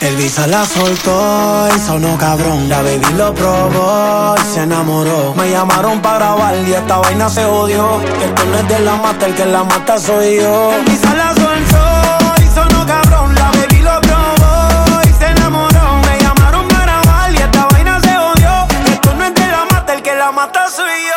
El 0.00 0.16
Visa 0.16 0.46
la 0.46 0.64
soltó 0.64 1.68
y 1.74 1.78
sonó 1.80 2.16
cabrón. 2.18 2.68
La 2.68 2.82
baby 2.82 3.14
lo 3.16 3.34
probó 3.34 4.34
y 4.36 4.44
se 4.54 4.62
enamoró. 4.62 5.34
Me 5.34 5.50
llamaron 5.50 6.00
para 6.00 6.18
grabar 6.18 6.54
y 6.66 6.72
esta 6.72 6.98
vaina 6.98 7.28
se 7.28 7.44
odió. 7.44 8.00
Esto 8.02 8.44
no 8.44 8.58
es 8.58 8.68
de 8.68 8.80
la 8.80 8.96
mata, 8.96 9.26
el 9.26 9.34
que 9.34 9.46
la 9.46 9.64
mata 9.64 9.98
soy 9.98 10.36
yo. 10.36 10.72
El 10.72 10.84
Visa 10.84 11.14
la 11.14 11.34
soltó 11.34 12.42
y 12.42 12.46
sonó 12.54 12.86
cabrón. 12.86 13.34
La 13.34 13.50
baby 13.50 13.82
lo 13.82 14.00
probó 14.02 15.00
y 15.08 15.12
se 15.12 15.26
enamoró. 15.26 16.00
Me 16.06 16.18
llamaron 16.20 16.68
para 16.68 17.00
grabar 17.00 17.32
y 17.32 17.36
esta 17.36 17.66
vaina 17.66 18.00
se 18.00 18.18
odió. 18.18 18.66
Esto 18.92 19.14
no 19.14 19.24
es 19.24 19.34
de 19.34 19.46
la 19.46 19.64
mata, 19.70 19.94
el 19.94 20.02
que 20.02 20.14
la 20.14 20.30
mata 20.30 20.68
soy 20.68 21.06
yo. 21.08 21.14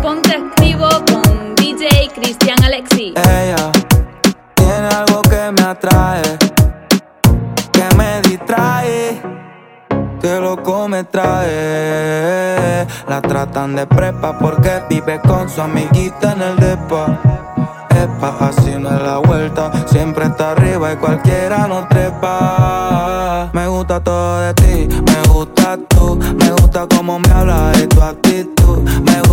Ponte 0.00 0.32
activo 0.32 0.88
con 1.10 1.54
DJ 1.56 2.10
Cristian 2.14 2.62
Alexi. 2.62 3.14
Ella 3.16 3.70
que 7.72 7.96
me 7.96 8.20
distrae, 8.22 9.22
que 10.20 10.40
loco 10.40 10.88
me 10.88 11.04
trae. 11.04 12.86
La 13.08 13.22
tratan 13.22 13.76
de 13.76 13.86
prepa 13.86 14.38
porque 14.38 14.82
vive 14.90 15.20
con 15.20 15.48
su 15.48 15.62
amiguita 15.62 16.32
en 16.32 16.42
el 16.42 16.56
depa. 16.56 17.18
Epa, 17.96 18.36
así 18.40 18.76
no 18.78 18.90
es 18.90 19.02
la 19.02 19.18
vuelta, 19.18 19.70
siempre 19.86 20.26
está 20.26 20.52
arriba 20.52 20.92
y 20.92 20.96
cualquiera 20.96 21.66
no 21.66 21.86
trepa. 21.88 23.50
Me 23.52 23.66
gusta 23.66 24.00
todo 24.00 24.40
de 24.40 24.54
ti, 24.54 24.88
me 24.88 25.28
gusta 25.32 25.78
tú, 25.88 26.16
me 26.16 26.50
gusta 26.52 26.86
cómo 26.94 27.18
me 27.18 27.30
hablas 27.30 27.78
y 27.78 27.86
tu 27.86 28.02
actitud. 28.02 28.50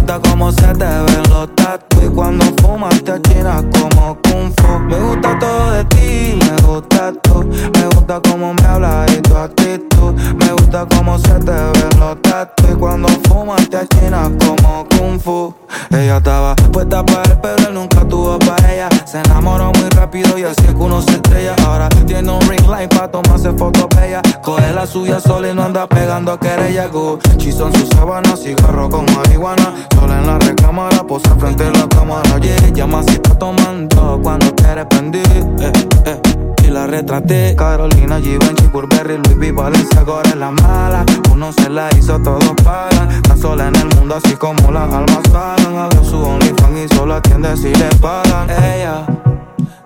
Gusta 0.08 0.30
cómo 0.30 0.52
se 0.52 0.67
te 0.74 0.86
ven 0.86 1.24
los 1.30 1.54
tatu 1.56 1.98
y 2.06 2.08
cuando 2.08 2.46
fumas 2.62 3.04
te 3.04 3.12
achinas 3.12 3.63
como 3.74 4.17
kung 4.24 4.54
fu. 4.56 4.80
Me 4.88 5.00
gusta 5.00 5.38
todo 5.38 5.72
de 5.72 5.84
ti, 5.86 6.39
me 6.39 6.67
gusta 6.67 7.12
tú, 7.24 7.43
me 7.43 7.86
gusta 7.93 8.22
cómo 8.22 8.54
me 8.54 8.65
hablas 8.65 9.12
y 9.12 9.22
tu 9.22 9.36
actitud. 9.36 10.13
Me 10.39 10.52
gusta 10.54 10.86
cómo 10.96 11.17
se 11.20 11.34
te 11.39 11.52
ven 11.52 12.00
los 12.00 12.22
tatu 12.22 12.63
y 12.72 12.76
cuando 12.76 13.10
fumas 13.28 13.70
te 13.70 13.78
achinas 13.78 14.32
como 14.39 14.86
kung 14.98 15.20
fu. 15.20 15.54
Ella 15.89 16.17
estaba 16.17 16.56
puesta 16.56 17.06
para 17.06 17.24
él, 17.24 17.39
pero 17.41 17.67
él 17.67 17.74
nunca 17.74 18.08
tuvo 18.08 18.39
para 18.39 18.74
ella. 18.74 18.89
Se 19.06 19.20
enamoró 19.20 19.72
muy 19.74 19.89
rápido 19.89 20.38
y 20.38 20.43
así 20.43 20.62
es 20.65 20.74
que 20.74 20.82
uno 20.82 21.02
se 21.02 21.12
estrella. 21.12 21.56
Ahora 21.65 21.89
tiene 22.06 22.32
un 22.32 22.41
ring 22.41 22.67
light 22.67 22.93
para 22.93 23.10
tomarse 23.10 23.52
fotos 23.54 23.88
bellas. 23.96 24.22
Coge 24.43 24.74
la 24.74 24.86
suya 24.86 25.20
sola 25.20 25.50
y 25.50 25.54
no 25.54 25.63
anda 25.63 25.88
pegando 25.88 26.38
querella. 26.39 26.88
Gucci 26.88 27.52
son 27.52 27.74
sus 27.74 27.89
sábanas, 27.89 28.41
cigarro 28.41 28.89
con 28.89 29.06
marihuana. 29.15 29.74
Sola 29.99 30.19
en 30.19 30.27
la 30.27 30.38
recámara, 30.38 31.03
posa 31.03 31.36
frente 31.36 31.63
a 31.63 31.71
la 31.71 31.88
cámara. 31.88 32.38
Yeah, 32.39 32.69
llama 32.69 33.01
si 33.03 33.13
está 33.15 33.38
tomando 33.38 34.19
cuando 34.21 34.53
quiere 34.55 34.86
prender. 34.86 35.25
Eh, 35.60 35.71
eh. 36.05 36.21
Y 36.67 36.69
la 36.69 36.86
retraté 36.86 37.55
Carolina, 37.55 38.19
Givenchy, 38.19 38.67
Burberry, 38.67 39.17
Louis 39.17 39.38
V, 39.38 39.51
Valencia, 39.53 40.03
es 40.25 40.36
la 40.36 40.51
mala 40.51 41.05
Uno 41.31 41.53
se 41.53 41.69
la 41.69 41.88
hizo, 41.97 42.19
todos 42.19 42.53
pagan 42.62 43.21
Tan 43.21 43.38
sola 43.39 43.69
en 43.69 43.75
el 43.77 43.88
mundo 43.95 44.15
así 44.15 44.36
como 44.36 44.69
las 44.71 44.91
almas 44.91 45.23
pagan 45.31 45.77
Abre 45.77 46.03
su 46.03 46.21
OnlyFans 46.21 46.79
y 46.79 46.95
solo 46.95 47.15
atiende 47.15 47.55
si 47.55 47.73
le 47.73 47.88
pagan 48.01 48.49
Ella 48.49 49.05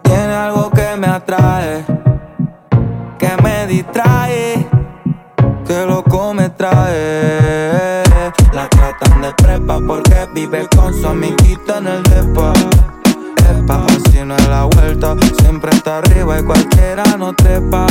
tiene 0.02 0.34
algo 0.34 0.72
que 0.72 0.96
me 0.98 1.08
atrae 1.08 1.86
Que 3.20 3.30
me 3.44 3.68
distrae 3.68 4.68
Que 5.68 5.86
loco 5.86 6.34
me 6.34 6.50
trae 6.50 8.01
Tratan 9.02 9.22
de 9.22 9.34
prepa 9.34 9.80
porque 9.80 10.28
vive 10.36 10.68
con 10.76 10.94
su 10.94 11.08
amiguita 11.08 11.80
en 11.80 11.88
el 11.88 12.04
depa 12.04 12.54
Así 13.70 14.20
no 14.26 14.36
es 14.36 14.48
la 14.48 14.66
vuelta 14.66 15.16
Siempre 15.40 15.72
está 15.72 16.00
arriba 16.00 16.40
y 16.40 16.44
cualquiera 16.44 17.04
no 17.18 17.34
trepa. 17.34 17.88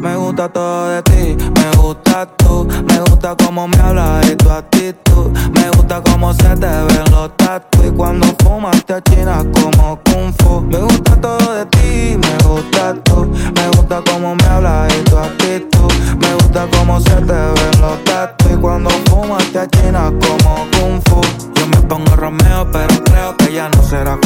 Me 0.00 0.16
gusta 0.16 0.48
todo 0.48 0.88
de 0.88 1.02
ti, 1.02 1.36
me 1.54 1.76
gusta 1.76 2.26
tú 2.36 2.66
Me 2.88 3.00
gusta 3.00 3.36
cómo 3.36 3.68
me 3.68 3.76
hablas 3.78 4.28
y 4.30 4.36
tu 4.36 4.50
actitud. 4.50 5.30
Me 5.54 5.70
gusta 5.70 6.02
cómo 6.02 6.32
se 6.34 6.56
te 6.56 6.66
ven 6.66 7.04
los 7.10 7.36
tatu 7.36 7.84
Y 7.86 7.90
cuando 7.90 8.26
fumas 8.42 8.84
te 8.84 8.94
achinas 8.94 9.44
como 9.52 9.98
kung 10.04 10.32
fu. 10.38 10.60
Me 10.62 10.78
gusta 10.78 11.20
todo 11.20 11.54
de 11.54 11.66
ti, 11.66 12.18
me 12.18 12.48
gusta 12.48 12.94
tú. 13.04 13.30
Me 13.54 13.68
gusta 13.76 14.02
cómo 14.10 14.34
me 14.34 14.44
hablas 14.44 14.92
y 14.94 15.02
tu 15.04 15.18
actitud. 15.18 15.92
Me 16.18 16.34
gusta 16.34 16.66
cómo 16.76 17.00
se 17.00 17.14
te 17.14 17.32
ven 17.32 17.80
los 17.80 18.04
tatu 18.04 18.44
Y 18.52 18.56
cuando 18.56 18.90
fumas 19.08 19.44
te 19.52 19.60
achinas 19.60 20.12
como 20.20 20.66
kung 20.72 21.00
fu. 21.06 21.20
Yo 21.54 21.66
me 21.68 21.76
pongo 21.88 22.16
Romeo 22.16 22.66
pero 22.72 23.04
creo 23.04 23.36
que 23.36 23.52
ya 23.52 23.68
no 23.68 23.82
será 23.82 24.18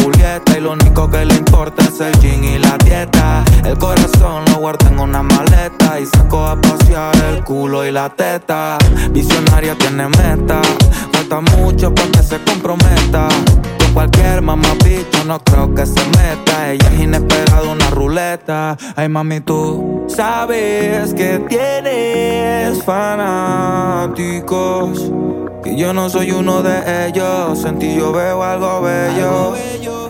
y 0.57 0.61
lo 0.61 0.72
único 0.72 1.09
que 1.11 1.24
le 1.24 1.35
importa 1.35 1.85
es 1.85 2.00
el 2.00 2.12
jean 2.20 2.42
y 2.44 2.59
la 2.59 2.76
dieta. 2.85 3.44
El 3.64 3.79
corazón 3.79 4.44
lo 4.50 4.59
guarda 4.59 4.88
en 4.88 4.98
una 4.98 5.22
maleta 5.22 6.00
y 6.00 6.07
saco 6.07 6.46
a 6.46 6.61
pasear 6.61 7.14
el 7.31 7.44
culo 7.44 7.87
y 7.87 7.92
la 7.92 8.09
teta. 8.09 8.79
Visionaria 9.11 9.76
tiene 9.76 10.09
meta, 10.09 10.61
falta 11.12 11.40
mucho 11.40 11.94
para 11.94 12.09
que 12.11 12.22
se 12.22 12.38
comprometa 12.44 13.29
Con 13.79 13.92
cualquier 13.94 14.42
mamá 14.42 14.68
bicho, 14.85 15.24
no 15.26 15.38
creo 15.40 15.74
que 15.74 15.87
se 15.87 16.05
meta. 16.18 16.72
Ella 16.72 16.88
es 16.92 17.00
inesperada, 17.00 17.62
una 17.70 17.90
ruleta. 17.90 18.76
Ay, 18.96 19.09
mami, 19.09 19.40
tú 19.40 20.05
sabes 20.09 21.14
que 21.14 21.38
tienes 21.48 22.83
fanáticos. 22.85 24.33
Que 25.62 25.76
yo 25.76 25.92
no 25.92 26.09
soy 26.09 26.33
uno 26.33 26.62
de 26.62 27.07
ellos. 27.07 27.64
En 27.64 27.79
ti 27.79 27.94
yo 27.94 28.12
veo. 28.12 28.42
Algo 28.42 28.83
bello 28.83 29.55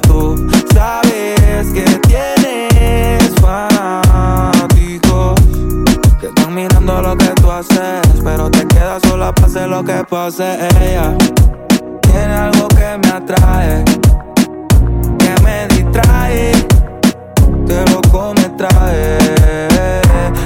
tú 0.06 0.48
sabes 0.72 1.66
que 1.72 1.84
tienes 2.06 3.34
fanáticos 3.40 5.34
que 6.20 6.26
están 6.28 6.54
mirando 6.54 7.02
lo 7.02 7.16
que 7.16 7.28
tú 7.40 7.50
haces, 7.50 8.02
pero 8.22 8.50
te 8.50 8.66
quedas 8.66 9.02
sola, 9.02 9.32
pase 9.34 9.66
lo 9.66 9.84
que 9.84 10.04
pase. 10.08 10.58
Ella 10.80 11.16
tiene 12.02 12.34
algo 12.34 12.68
que 12.68 12.98
me 13.02 13.08
atrae, 13.08 13.84
que 15.18 15.42
me 15.42 15.66
distrae, 15.68 16.52
que 17.66 17.84
loco 17.92 18.34
me 18.34 18.48
trae. 18.56 19.18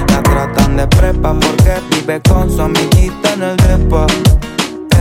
La 0.09 0.21
tratan 0.23 0.77
de 0.77 0.87
prepa 0.87 1.33
porque 1.33 1.81
vive 1.91 2.21
con 2.29 2.49
su 2.49 2.61
amiguita 2.61 3.33
en 3.33 3.43
el 3.43 3.57
depa. 3.57 4.05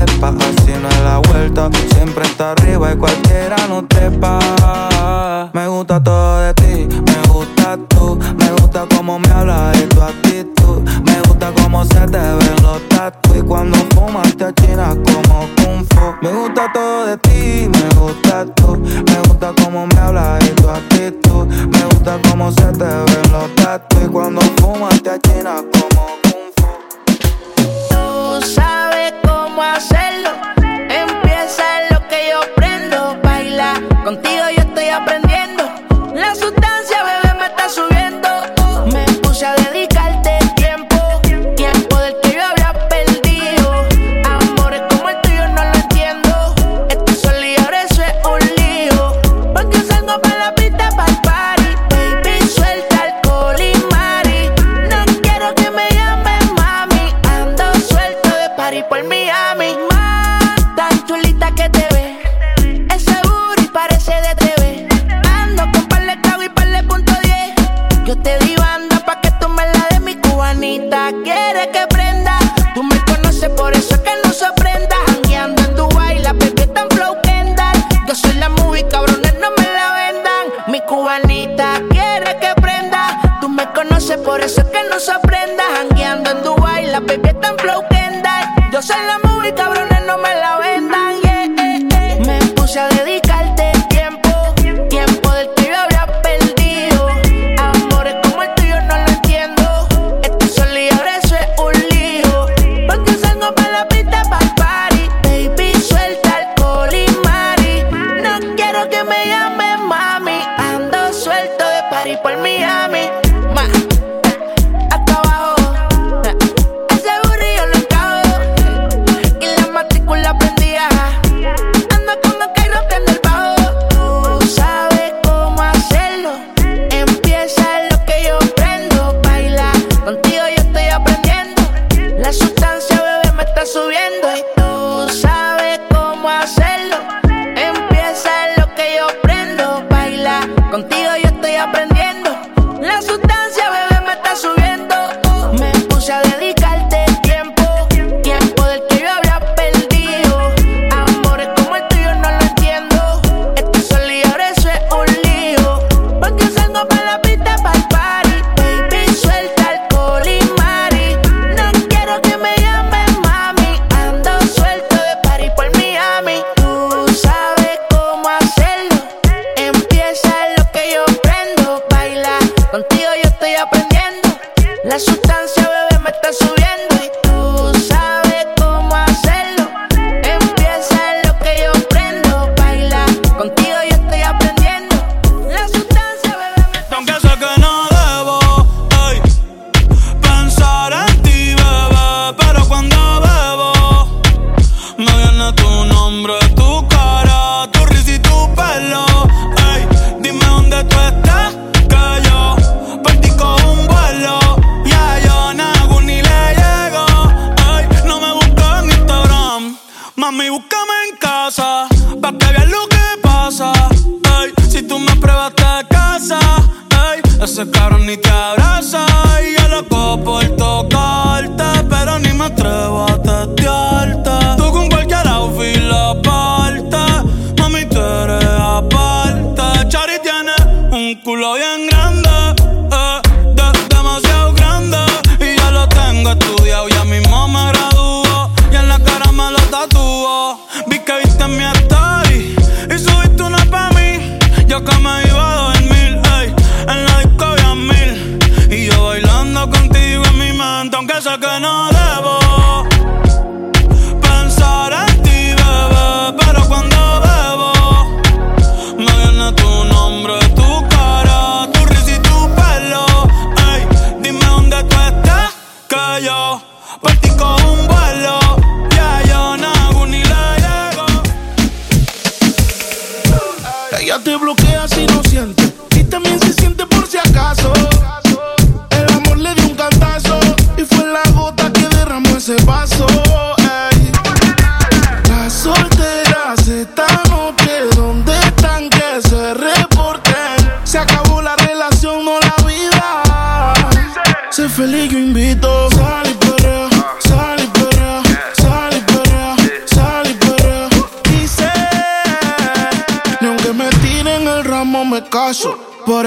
Así 0.00 0.72
no 0.80 0.88
es 0.88 1.00
la 1.00 1.18
vuelta, 1.18 1.68
siempre 1.94 2.24
está 2.24 2.52
arriba 2.52 2.92
y 2.92 2.96
cualquiera 2.96 3.56
no 3.68 3.86
trepa. 3.86 5.50
Me 5.52 5.66
gusta 5.68 6.02
todo 6.02 6.40
de 6.40 6.54
ti, 6.54 6.88
me 6.88 7.28
gusta 7.28 7.78
tú, 7.88 8.18
me 8.38 8.50
gusta 8.52 8.86
cómo 8.96 9.18
me 9.18 9.30
hablas 9.30 9.76
y 9.78 9.86
tu 9.86 10.00
actitud. 10.00 10.82
Me 11.04 11.20
gusta 11.26 11.52
cómo 11.62 11.84
se 11.84 12.00
te 12.06 12.18
ven 12.18 12.62
los 12.62 12.88
tatu 12.88 13.34
y 13.34 13.42
cuando 13.42 13.76
fumas 13.94 14.36
te 14.36 14.44
achinas 14.44 14.96
como 15.04 15.46
kung 15.56 15.84
fu. 15.90 16.14
Me 16.22 16.32
gusta 16.32 16.70
todo 16.72 17.06
de 17.06 17.16
ti, 17.18 17.68
me 17.68 18.00
gusta 18.00 18.46
tú, 18.54 18.76
me 18.78 19.18
gusta 19.28 19.52
cómo 19.62 19.86
me 19.86 19.98
hablas 20.00 20.44
y 20.44 20.50
tu 20.50 20.68
actitud. 20.68 21.46
Me 21.46 21.84
gusta 21.84 22.18
cómo 22.28 22.50
se 22.52 22.66
te 22.72 22.84
ven 22.84 23.32
los 23.32 23.54
tatu 23.56 23.96
y 24.04 24.08
cuando 24.08 24.40
fumas 24.60 25.02
te 25.02 25.10
achinas 25.10 25.62
como 25.72 26.06
kung 26.22 26.48
fu. 26.56 26.68
Tú 27.88 28.46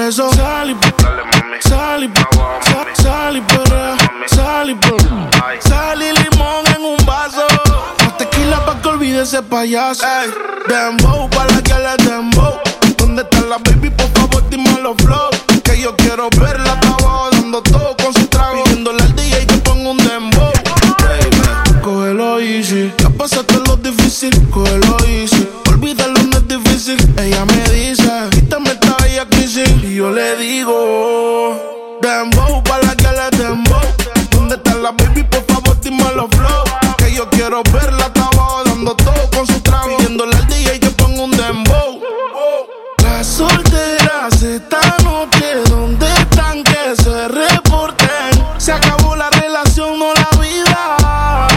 eso 0.08 0.30
sal 0.34 0.70
y 0.70 0.76
sal 1.66 2.04
y 2.04 2.12
sal, 2.64 2.86
sal 2.94 3.36
y 3.36 3.40
perrea, 3.40 3.96
sal 4.26 4.70
y 4.70 4.74
perrea. 4.74 5.30
Sal 5.60 6.02
y 6.02 6.12
limón 6.12 6.64
en 6.76 6.84
un 6.84 7.06
vaso. 7.06 7.46
Más 8.00 8.18
tequila 8.18 8.64
pa' 8.66 8.80
que 8.82 8.88
olvide 8.88 9.22
ese 9.22 9.42
payaso. 9.42 10.04
Ey, 10.06 10.30
dembow 10.68 11.28
pa' 11.30 11.46
la 11.46 11.62
que 11.62 11.74
le 11.74 11.96
dembow. 12.04 12.54
¿Dónde 12.98 13.22
está 13.22 13.40
la 13.42 13.58
baby? 13.58 13.90
Por 13.90 14.08
favor, 14.10 14.48
dime 14.50 14.78
los 14.82 14.96
flow. 14.96 15.30
Que 15.62 15.80
yo 15.80 15.96
quiero 15.96 16.28
verla, 16.38 16.63
quiero 37.54 37.62
verla, 37.72 38.06
está 38.06 38.24
abajo 38.24 38.64
dando 38.64 38.96
todo 38.96 39.30
con 39.30 39.46
su 39.46 39.60
trago. 39.60 39.96
Pidiéndole 39.98 40.34
al 40.36 40.46
DJ 40.46 40.80
que 40.80 40.90
ponga 40.90 41.22
un 41.22 41.30
dembow. 41.30 42.00
Las 43.02 43.26
solteras 43.26 44.42
esta 44.42 44.80
noche, 45.04 45.62
¿dónde 45.68 46.06
están? 46.14 46.62
Que 46.64 46.96
se 46.96 47.28
reporten. 47.28 48.44
Se 48.58 48.72
acabó 48.72 49.14
la 49.14 49.30
relación, 49.30 49.98
no 49.98 50.12
la 50.14 50.28
vida. 50.40 51.48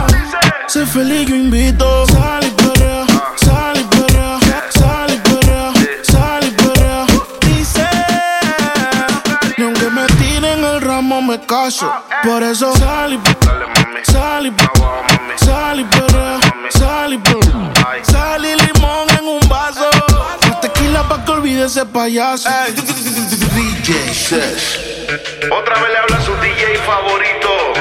Sé 0.68 0.86
feliz, 0.86 1.28
yo 1.28 1.36
invito. 1.36 2.06
Sal 2.08 2.44
y 2.46 2.52
perrea, 2.52 3.06
sal 3.36 3.78
y 3.80 3.84
perrea, 3.84 4.40
sal 4.70 5.14
y 5.14 5.18
perrea, 5.30 5.74
sal 6.04 6.44
y 6.44 6.52
perrea. 6.52 7.06
Dice, 7.42 7.88
ni 9.58 9.64
aunque 9.64 9.90
me 9.90 10.06
tiren 10.08 10.64
el 10.64 10.82
ramo 10.82 11.22
me 11.22 11.40
caso. 11.42 11.92
Por 12.24 12.44
eso 12.44 12.76
sal 12.76 13.14
y 13.14 13.20
sal 13.46 13.98
y 14.02 14.12
sal 14.12 14.46
y 14.48 15.07
perrea, 15.86 16.40
sal 16.70 17.14
y 17.14 17.18
perrea. 17.18 17.74
Sal 18.04 18.46
y 18.46 18.56
limón 18.56 19.08
en 19.20 19.28
un 19.28 19.50
vaso. 19.50 19.90
Más 20.48 20.62
tequila 20.62 21.08
pa' 21.08 21.24
que 21.24 21.32
olvide 21.32 21.66
ese 21.66 21.86
payaso. 21.86 22.50
DJ 23.56 24.14
Sesh. 24.14 24.80
Otra 25.52 25.76
vez 25.76 25.90
le 25.90 25.98
habla 25.98 26.22
su 26.26 26.34
DJ 26.38 26.78
favorito. 26.86 27.74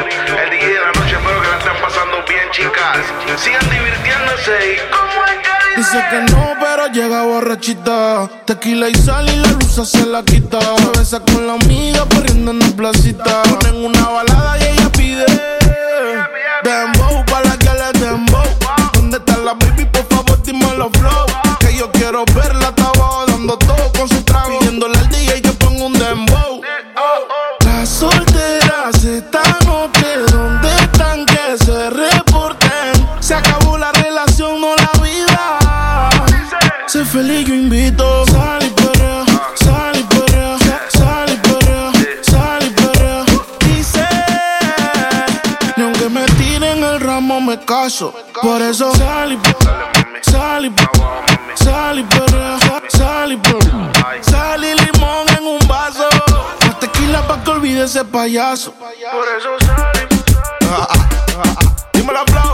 El 0.42 0.50
DJ 0.50 0.68
de 0.68 0.80
la 0.80 0.92
noche, 0.92 1.16
espero 1.16 1.42
que 1.42 1.48
la 1.48 1.58
estén 1.58 1.82
pasando 1.82 2.24
bien, 2.28 2.50
chicas. 2.52 2.98
Sigan 3.36 3.70
divirtiéndose 3.70 4.74
y 4.74 4.90
como 4.90 5.24
es 5.24 5.38
que 5.42 5.56
Dice 5.76 6.04
que 6.10 6.32
no, 6.32 6.54
pero 6.58 6.86
llega 6.86 7.22
borrachita. 7.24 8.30
Tequila 8.46 8.88
y 8.88 8.94
sal 8.94 9.28
y 9.28 9.36
la 9.36 9.48
luz 9.48 9.88
se 9.88 10.06
la 10.06 10.22
quita. 10.22 10.58
Se 10.60 10.98
besa 10.98 11.20
con 11.20 11.46
la 11.46 11.54
amiga 11.54 12.06
corriendo 12.08 12.52
en 12.52 12.60
la 12.60 12.68
placita. 12.68 13.42
Ponen 13.42 13.84
una 13.84 14.08
balada 14.08 14.58
y 14.58 14.62
ella 14.68 14.90
pide. 14.92 15.55
Quiero 22.16 22.24
verla, 22.34 22.68
está 22.68 22.84
abajo 22.84 23.26
dando 23.26 23.58
todo 23.58 23.92
con 23.92 24.08
su 24.08 24.22
trago. 24.22 24.58
Pidiéndole 24.58 24.98
al 24.98 25.08
DJ 25.08 25.42
que 25.42 25.52
ponga 25.52 25.84
un 25.84 25.92
dembow. 25.92 26.60
Las 27.64 27.88
solteras 27.88 29.04
esta 29.04 29.42
noche, 29.66 30.06
¿dónde 30.30 30.68
están? 30.76 31.26
Que 31.26 31.58
se 31.62 31.90
reporten. 31.90 33.06
Se 33.20 33.34
acabó 33.34 33.76
la 33.76 33.92
relación, 33.92 34.60
no 34.60 34.74
la 34.76 34.90
vida. 35.02 35.58
Sé 36.86 37.04
feliz, 37.04 37.46
yo 37.46 37.54
invito. 37.54 38.24
Sal 38.26 38.64
y 38.64 38.70
perrea, 38.70 39.24
sal 39.54 39.98
y 39.98 40.02
perrea, 40.04 40.58
sal 40.88 41.32
y 41.32 41.36
perrea, 41.36 41.92
perrea. 42.76 43.24
Dice, 43.60 44.06
ni 45.76 45.82
aunque 45.82 46.08
me 46.08 46.24
tiren 46.38 46.82
el 46.82 47.00
ramo 47.00 47.40
me 47.40 47.58
caso. 47.60 48.14
Por 48.40 48.62
eso 48.62 48.94
sal 48.94 49.32
y 49.32 50.30
sal 50.30 50.66
y 50.66 50.70
sal 51.56 51.98
y 51.98 52.02
perrea, 52.04 52.58
sal 52.88 53.32
y 53.32 53.36
perrea. 53.36 53.92
Sal 54.22 54.64
y 54.64 54.74
limón 54.74 55.26
en 55.36 55.46
un 55.46 55.68
vaso. 55.68 56.08
Más 56.64 56.78
tequila 56.78 57.26
pa' 57.26 57.42
que 57.42 57.50
olvide 57.50 57.84
ese 57.84 58.04
payaso. 58.04 58.72
Por 58.72 59.26
eso 59.36 59.56
sal 59.66 60.08
y 60.10 61.96
Dímelo 61.96 62.24
flow, 62.26 62.45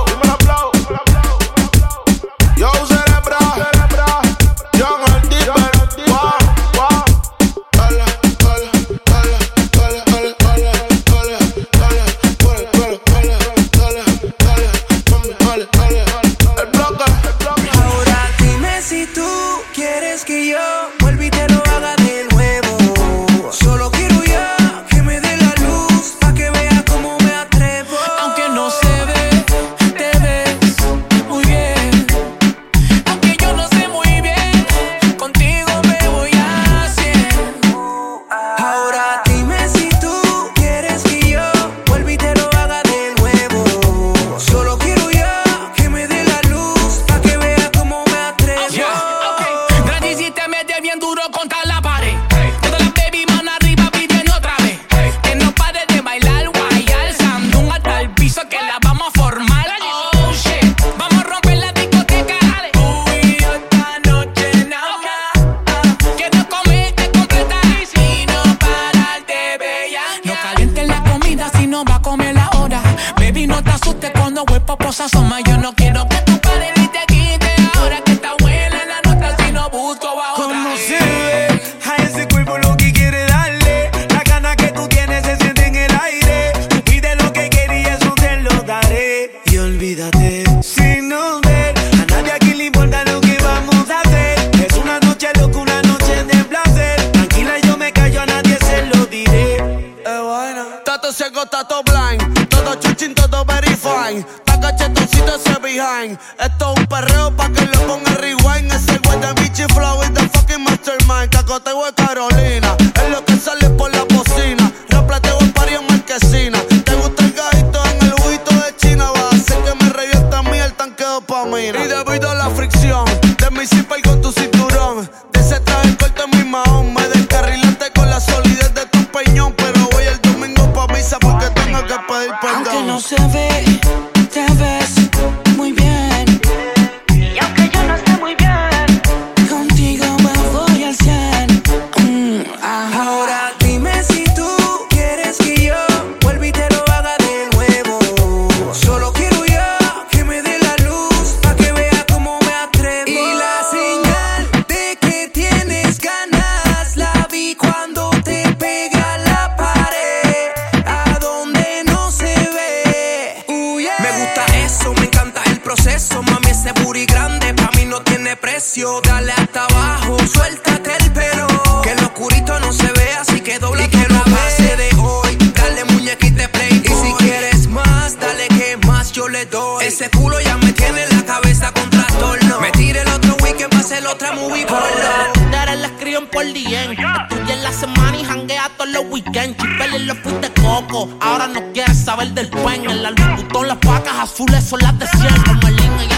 abajo, 169.73 170.17
suéltate 170.27 170.91
el 171.01 171.13
pelo. 171.13 171.47
Que 171.83 171.95
lo 171.97 172.07
oscurito 172.07 172.59
no 172.61 172.73
se 172.73 172.91
ve, 172.93 173.13
así 173.21 173.41
que 173.41 173.59
dobla 173.59 173.85
y 173.85 173.89
que 173.89 174.07
lo 174.09 174.23
pase 174.25 174.77
de 174.77 174.91
hoy. 175.01 175.37
Dale 175.55 175.85
muñequita 175.85 176.49
play. 176.49 176.83
Y 176.85 176.89
si 176.89 177.13
quieres 177.19 177.67
más, 177.69 178.19
dale 178.19 178.49
que 178.49 178.77
más 178.87 179.13
yo 179.13 179.29
le 179.29 179.47
doy. 179.47 179.85
Ese 179.87 180.11
culo 180.11 180.41
ya 180.41 180.57
me 180.59 180.73
tiene 180.73 181.07
la 181.09 181.23
cabeza 181.25 181.73
con 181.73 181.89
trastorno. 181.91 182.61
Me 182.61 182.71
tire 182.73 183.01
el 183.01 183.09
otro 183.09 183.37
weekend 183.43 183.71
para 183.71 183.83
hacer 183.83 184.07
otra 184.07 184.33
movie 184.33 184.67
porno. 184.67 185.51
Dale, 185.51 185.77
la 185.77 185.87
escriben 185.89 186.27
por 186.29 186.45
DM. 186.45 186.93
Estudia 186.93 187.55
en 187.55 187.63
la 187.63 187.73
semana 187.73 188.17
y 188.17 188.25
janguea 188.25 188.71
todos 188.77 188.91
los 188.91 189.05
weekends. 189.11 189.57
Chipel 189.59 189.95
y 189.95 190.05
los 190.07 190.19
fuiste 190.19 190.51
coco. 190.61 191.09
Ahora 191.21 191.47
no 191.49 191.61
quieres 191.73 191.99
saber 191.99 192.29
del 192.33 192.49
pen. 192.49 192.89
En 192.89 193.03
la 193.03 193.11
Louis 193.11 193.37
Vuitton, 193.37 193.69
las 193.69 193.79
pacas 193.79 194.15
azules 194.21 194.65
son 194.65 194.81
las 194.81 194.99
de 194.99 195.07
100. 195.07 195.43
Como 195.43 195.69
el 195.69 195.79
el 195.79 196.12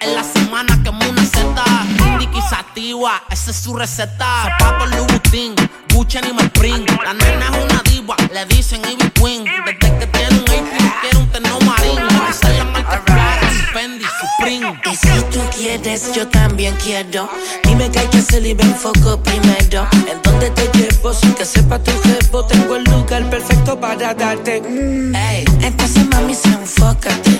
En 0.00 0.14
la 0.14 0.24
semana 0.24 0.82
quemo 0.82 0.98
una 1.08 1.24
seta. 1.24 1.64
Indiki 2.06 2.40
sativa, 2.42 3.22
esa 3.30 3.50
es 3.50 3.56
su 3.56 3.76
receta. 3.76 4.56
Zapatos 4.58 4.90
Louboutin, 4.90 5.54
Gucci 5.92 6.18
Animal 6.18 6.50
Print. 6.50 6.90
La 7.04 7.12
nena 7.14 7.46
es 7.50 7.64
una 7.64 7.82
diva, 7.84 8.16
le 8.32 8.46
dicen 8.46 8.82
Ivy 8.84 9.10
Queen. 9.10 9.44
Desde 9.44 9.78
que 9.78 10.06
tiene 10.06 10.34
un 10.34 10.48
AP, 10.48 11.00
quiere 11.00 11.18
un 11.18 11.28
terno 11.30 11.60
marín. 11.60 11.96
Le 11.96 12.26
dicen 12.26 12.58
la 12.58 12.64
marca 12.64 13.04
clara, 13.04 13.48
Fendi, 13.72 14.04
Supreme. 14.04 14.80
Y 14.90 14.96
si 14.96 15.24
tú 15.30 15.40
quieres, 15.56 16.12
yo 16.14 16.26
también 16.28 16.74
quiero. 16.82 17.28
Dime 17.64 17.90
que 17.90 17.98
hay 18.00 18.08
que 18.08 18.18
hacer 18.18 18.44
y 18.46 18.54
ven 18.54 18.74
foco 18.74 19.22
primero. 19.22 19.86
¿En 20.10 20.20
dónde 20.22 20.50
te 20.50 20.68
llevo? 20.78 21.12
Sin 21.12 21.34
que 21.34 21.44
sepa 21.44 21.78
tu 21.78 21.92
jefe, 22.02 22.38
tengo 22.48 22.76
el 22.76 22.84
lugar 22.84 23.28
perfecto 23.30 23.78
para 23.78 24.14
darte. 24.14 24.62
Mm. 24.62 25.14
Ey, 25.14 25.44
entonces 25.60 26.06
mami, 26.08 26.34
se 26.34 26.48
enfócate. 26.48 27.38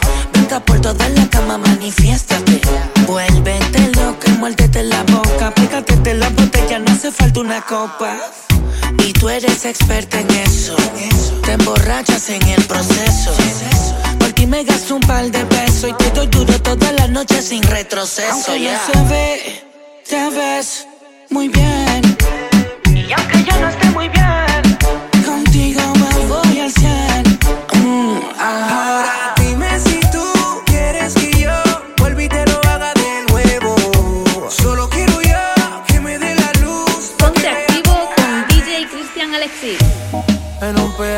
Por 0.59 0.81
toda 0.81 1.09
la 1.11 1.31
cama, 1.31 1.59
manifiéstate. 1.59 2.61
Vuélvete 3.07 3.93
loca, 3.95 4.33
muérdete 4.41 4.83
la 4.83 5.05
boca. 5.05 5.53
Pégate 5.55 6.15
la 6.15 6.29
botella, 6.31 6.81
no 6.81 6.91
hace 6.91 7.13
falta 7.13 7.39
una 7.39 7.61
copa. 7.63 8.17
Y 9.07 9.13
tú 9.13 9.29
eres 9.29 9.65
experta 9.65 10.19
en 10.19 10.29
eso. 10.31 10.75
Te 11.45 11.53
emborrachas 11.53 12.31
en 12.31 12.43
el 12.49 12.65
proceso. 12.65 13.33
Por 14.19 14.33
ti 14.33 14.45
me 14.45 14.65
gasto 14.65 14.97
un 14.97 15.03
par 15.03 15.31
de 15.31 15.45
pesos 15.47 15.91
y 15.91 15.93
te 15.93 16.11
doy 16.11 16.27
duro 16.27 16.61
toda 16.61 16.91
la 16.93 17.07
noche 17.07 17.41
sin 17.43 17.63
retroceso. 17.63 18.33
Aunque 18.33 18.51
no 18.51 18.57
ya 18.57 18.81
se 18.87 19.03
ve, 19.05 19.63
te 20.09 20.31
ves 20.31 20.87
muy 21.31 21.49
bien. 21.49 22.17
Y 22.87 23.13
aunque 23.13 23.45
yo 23.45 23.61
no 23.61 23.69
esté 23.69 23.89
muy 23.91 24.09
bien, 24.09 24.30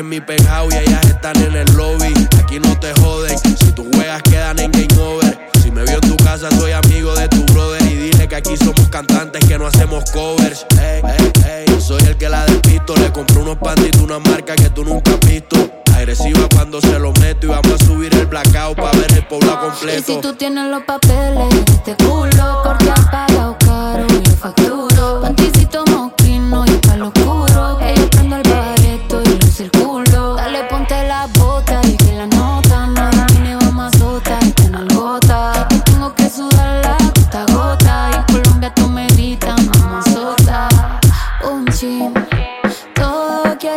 en 0.00 0.08
mi 0.08 0.18
penthouse 0.18 0.49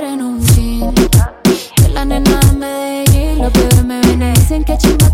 quieren 0.03 0.21
un 0.21 0.45
chin. 0.47 0.93
Que 1.75 1.87
la 1.89 2.03
nena 2.03 2.39
de 2.39 2.53
Medellín, 2.53 3.39
lo 3.39 3.49
peor 3.51 3.83
me 3.85 4.01
ven 4.01 4.33
dicen 4.33 4.63
que 4.63 4.77
chimba 4.77 5.12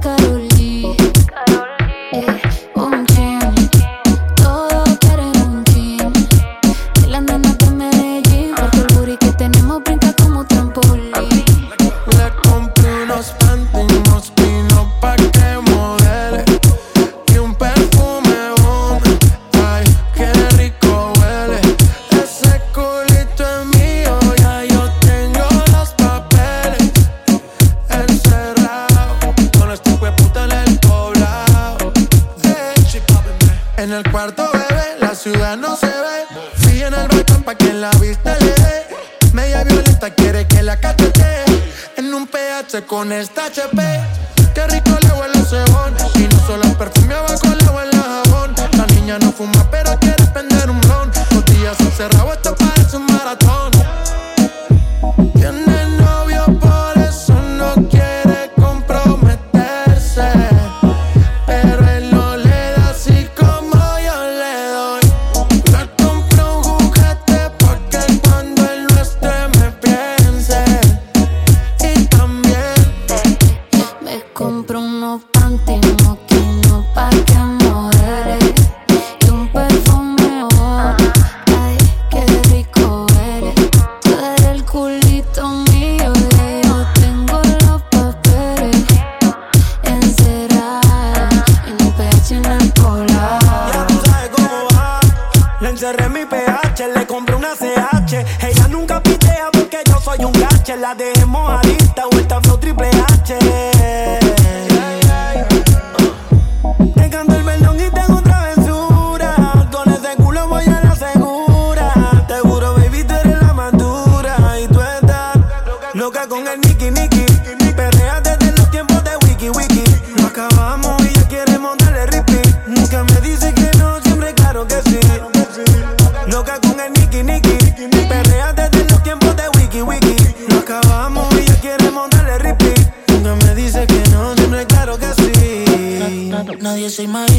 soy 137.00 137.08
más 137.08 137.39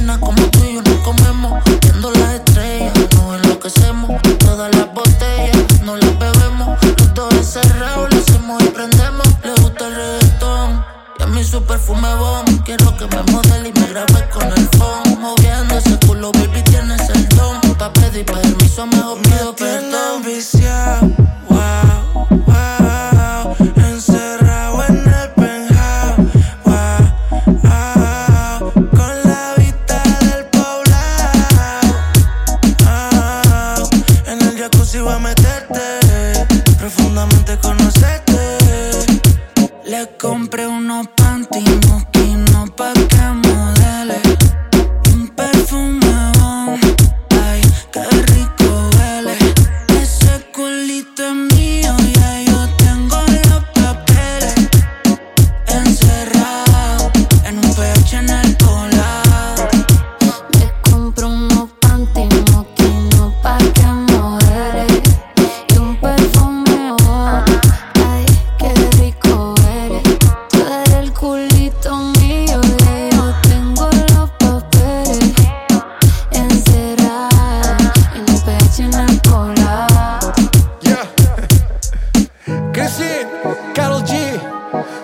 Carol 83.75 84.03
G, 84.05 84.17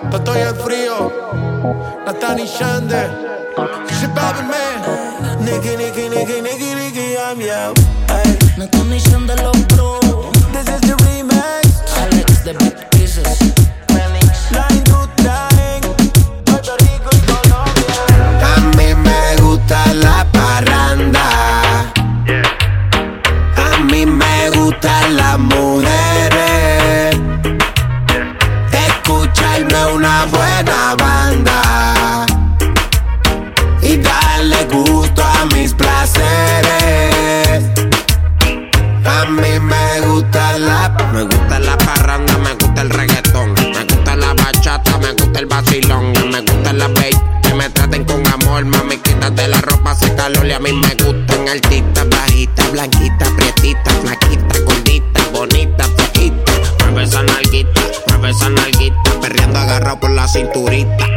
Patoy 0.09 0.41
en 0.41 0.55
frío, 0.55 1.11
Nathan 2.07 2.39
y 2.39 2.45
Shander, 2.45 3.09
She 3.99 4.07
Baby 4.07 4.41
Man, 4.49 5.45
Nicky, 5.45 5.77
Nicky, 5.77 6.09
Nicky, 6.09 6.41
Nicky, 6.41 6.73
Nicky, 6.73 7.17
I'm 7.17 7.39
altita, 51.47 52.03
bajita, 52.05 52.69
blanquita, 52.71 53.25
prietita, 53.35 53.91
flaquita, 54.01 54.59
gordita, 54.65 55.21
bonita, 55.31 55.85
feita. 56.13 56.51
Mueve 56.83 57.03
esa 57.03 57.23
nalguita, 57.23 57.81
mueve 58.09 58.29
esa 58.31 58.49
nalguita, 58.49 59.19
perreando 59.21 59.59
agarrado 59.59 59.99
por 59.99 60.11
la 60.11 60.27
cinturita. 60.27 61.16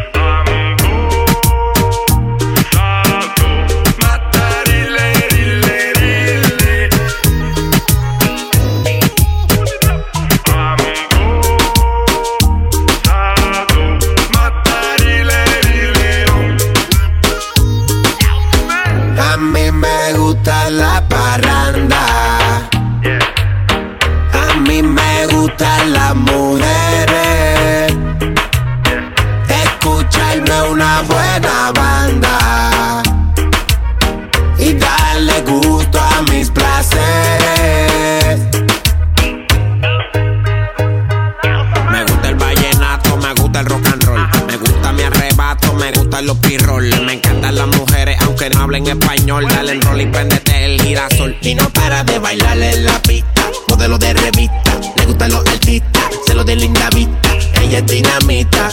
español. 48.91 49.47
Dale 49.49 49.73
el 49.73 49.83
rol 49.83 50.01
y 50.01 50.07
prendete 50.07 50.65
el 50.65 50.81
girasol. 50.81 51.37
Y 51.43 51.55
no 51.55 51.69
para 51.71 52.05
de 52.05 52.19
bailar 52.19 52.59
en 52.59 52.85
la 52.85 53.01
pista. 53.03 53.51
Modelo 53.69 53.99
de 53.99 54.13
revista. 54.13 54.81
Le 54.97 55.07
gustan 55.07 55.33
los 55.33 55.47
artistas. 55.47 56.03
Se 56.27 56.35
lo 56.35 56.45
de 56.45 56.57
linda 56.57 56.89
vista. 56.91 57.31
Ella 57.61 57.79
es 57.79 57.87
dinamita. 57.87 58.71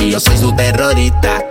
Y 0.00 0.10
yo 0.10 0.20
soy 0.20 0.36
su 0.36 0.54
terrorista. 0.54 1.44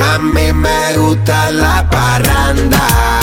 A 0.00 0.18
mí 0.18 0.52
me 0.52 0.96
gusta 0.96 1.50
la 1.50 1.88
parranda 1.88 3.19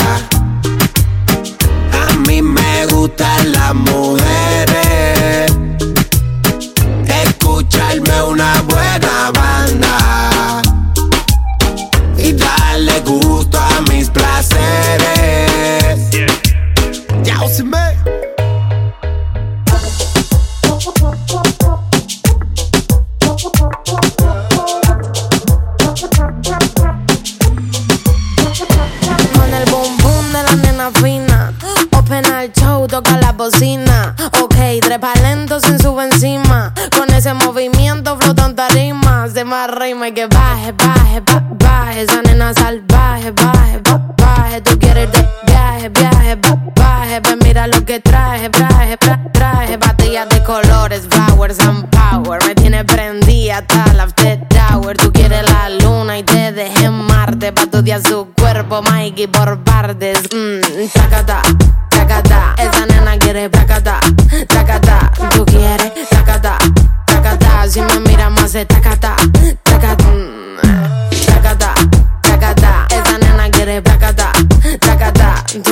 más 39.48 39.70
rima 39.70 40.08
y 40.08 40.12
que 40.12 40.26
baje, 40.26 40.72
baje, 40.72 41.20
ba, 41.20 41.42
baje. 41.58 42.02
Esa 42.02 42.20
nena 42.22 42.52
salvaje, 42.52 43.30
baje, 43.30 43.78
ba, 43.78 43.98
baje. 44.16 44.60
Tú 44.60 44.78
quieres 44.78 45.10
de 45.10 45.26
viaje, 45.46 45.88
viaje, 45.88 46.36
baje. 46.76 47.20
Pues 47.22 47.36
mira 47.42 47.66
lo 47.66 47.82
que 47.84 47.98
traje, 48.00 48.50
traje, 48.50 48.96
traje. 48.98 49.30
traje. 49.32 49.76
Batillas 49.78 50.28
de 50.28 50.42
colores, 50.44 51.08
flowers 51.08 51.60
and 51.60 51.88
power. 51.88 52.44
Me 52.46 52.54
tiene 52.54 52.84
prendida 52.84 53.58
hasta 53.58 53.94
la 53.94 54.02
after 54.02 54.38
tower. 54.48 54.96
Tú 54.98 55.10
quieres 55.12 55.42
la 55.50 55.70
luna 55.70 56.18
y 56.18 56.22
te 56.24 56.52
dejé 56.52 56.84
en 56.84 57.06
Marte. 57.06 57.50
Pa' 57.52 57.62
estudiar 57.62 58.02
su 58.02 58.28
cuerpo, 58.36 58.82
Mikey, 58.82 59.28
por 59.28 59.64
partes. 59.64 60.18
Mmm, 60.34 60.88
tacata, 60.92 61.40
tacata. 61.88 62.54
Esa 62.58 62.84
nena 62.84 63.18
quiere 63.18 63.48
tacata, 63.48 63.98
tacata. 64.46 65.10
Tú 65.34 65.46
quieres 65.46 65.92
tacata, 66.10 66.58
tacata. 67.06 67.66
Si 67.66 67.80
me 67.80 68.00
miras 68.00 68.30
más, 68.30 68.52
tacata. 68.52 68.97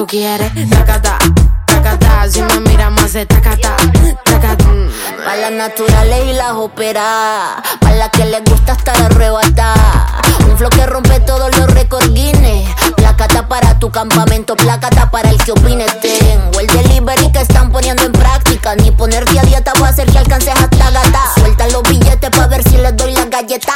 Quieres 0.07 0.53
tacata, 0.71 1.19
tacata. 1.67 2.29
Si 2.31 2.41
me 2.41 2.61
miras 2.61 2.93
más, 2.93 3.11
se 3.11 3.27
tacata, 3.27 3.77
tacata. 4.25 4.65
Pa' 5.25 5.35
las 5.37 5.51
naturales 5.51 6.27
y 6.27 6.33
las 6.33 6.53
operadas. 6.53 7.63
Pa' 7.81 7.91
las 7.91 8.11
que 8.11 8.25
les 8.27 8.45
gusta 8.45 8.75
estar 8.75 8.97
arrebatada. 9.03 10.23
Un 10.49 10.57
flow 10.57 10.71
que 10.71 10.87
rompe 10.87 11.19
todos 11.21 11.51
los 11.59 11.75
récords 11.75 12.13
Guinness. 12.15 12.69
Placata 12.97 13.49
para 13.49 13.81
tu 13.81 13.91
campamento, 13.91 14.55
placata 14.55 15.11
para 15.11 15.29
el 15.31 15.43
que 15.43 15.51
opine. 15.51 15.87
Tengo 16.01 16.61
el 16.61 16.69
delivery 16.69 17.33
que 17.33 17.41
están 17.41 17.73
poniendo 17.73 18.05
en 18.05 18.13
práctica. 18.13 18.77
Ni 18.77 18.93
ponerte 18.93 19.41
a 19.41 19.43
dieta 19.43 19.73
va 19.83 19.89
a 19.89 19.91
hacer 19.91 20.07
que 20.07 20.19
alcances 20.19 20.55
hasta 20.55 20.91
gata. 20.91 21.23
Suelta 21.35 21.67
los 21.69 21.83
billetes 21.83 22.31
pa' 22.31 22.47
ver 22.47 22.63
si 22.63 22.77
les 22.77 22.97
doy 22.97 23.13
la 23.13 23.25
galleta. 23.25 23.73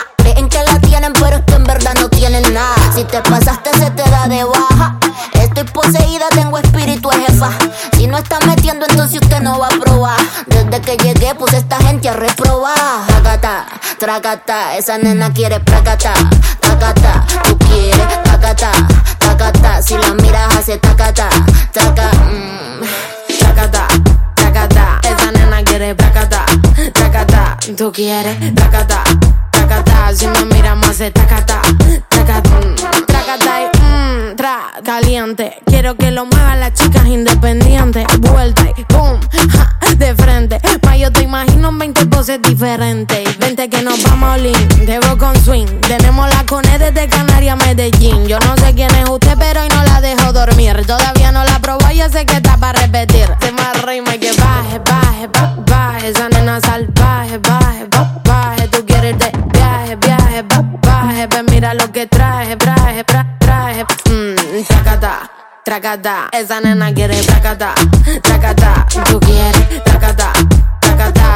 Esa 14.11 14.99
nena 14.99 15.33
quiere 15.33 15.61
placata, 15.61 16.13
tacata. 16.59 17.25
Tú 17.45 17.57
quieres 17.59 18.23
tacata, 18.25 18.73
tacata. 19.21 19.81
Si 19.83 19.97
la 19.97 20.13
miras, 20.15 20.57
hace 20.57 20.79
tacata, 20.79 21.29
taca. 21.73 22.11
mm. 22.29 23.39
Tacata, 23.39 23.87
tacata. 24.35 24.99
Esa 25.05 25.31
nena 25.31 25.63
quiere 25.63 25.95
tacata, 25.95 26.45
tacata. 26.93 27.57
Tú 27.77 27.93
quieres 27.93 28.53
tacata, 28.57 29.05
tacata. 29.53 30.13
Si 30.13 30.27
me 30.27 30.45
miras 30.47 30.77
más, 30.77 30.97
se 30.97 31.13
tacata, 31.13 31.63
tacata. 32.09 32.51
mm. 32.51 33.07
Tacata 33.07 33.63
y 33.63 33.79
mmm, 33.79 34.35
tra, 34.37 34.73
caliente. 34.85 35.63
Quiero 35.67 35.95
que 35.95 36.11
lo 36.11 36.27
muevan 36.27 36.59
las 36.59 36.73
chicas 36.75 37.07
independientes. 37.07 38.05
Vuelta 38.19 38.65
y 38.77 38.85
boom, 38.93 39.21
ja, 39.53 39.77
de 39.95 40.17
frente. 40.17 40.59
Yo 41.01 41.11
te 41.11 41.23
imagino 41.23 41.71
en 41.71 41.79
20 41.79 42.07
poses 42.07 42.43
diferentes. 42.43 43.39
Vente 43.39 43.71
que 43.71 43.81
nos 43.81 44.03
vamos 44.03 44.29
a 44.29 44.33
Olin, 44.35 44.53
voy 44.87 45.17
con 45.19 45.35
swing. 45.43 45.67
Tenemos 45.89 46.29
la 46.29 46.45
cone 46.45 46.79
desde 46.79 47.09
Canarias 47.09 47.55
a 47.59 47.65
Medellín. 47.65 48.27
Yo 48.27 48.39
no 48.41 48.55
sé 48.59 48.75
quién 48.75 48.95
es 48.95 49.09
usted, 49.09 49.35
pero 49.39 49.63
hoy 49.63 49.69
no 49.71 49.83
la 49.85 50.01
dejo 50.03 50.31
dormir. 50.33 50.85
Todavía 50.87 51.33
no 51.33 51.43
la 51.45 51.59
probó, 51.61 51.91
yo 51.91 52.07
sé 52.11 52.27
que 52.27 52.37
está 52.37 52.59
para 52.59 52.81
repetir. 52.81 53.27
Se 53.41 53.51
me 53.51 53.73
rima 53.87 54.13
que 54.19 54.31
baje, 54.33 54.79
baje, 54.85 55.27
ba- 55.29 55.55
baje. 55.67 56.09
Esa 56.11 56.29
nena 56.29 56.61
salvaje, 56.61 57.39
baje, 57.39 57.87
ba- 57.91 58.21
baje. 58.25 58.69
Tú 58.69 58.85
quieres 58.85 59.19
de 59.19 59.33
viaje, 59.55 59.97
viaje, 59.97 60.43
ba- 60.43 60.65
baje. 60.83 61.27
Ven, 61.29 61.47
mira 61.51 61.73
lo 61.73 61.91
que 61.91 62.07
traje, 62.09 62.57
traje, 62.57 63.05
tra- 63.07 63.39
traje. 63.39 63.85
Mmm, 64.11 64.65
tracata. 64.69 65.31
Tracata, 65.65 66.29
esa 66.33 66.61
nena 66.61 66.93
quiere 66.93 67.21
tracata, 67.23 67.75
tracata, 68.23 68.87
tú 69.05 69.21
quieres 69.21 69.85
tracata, 69.85 70.33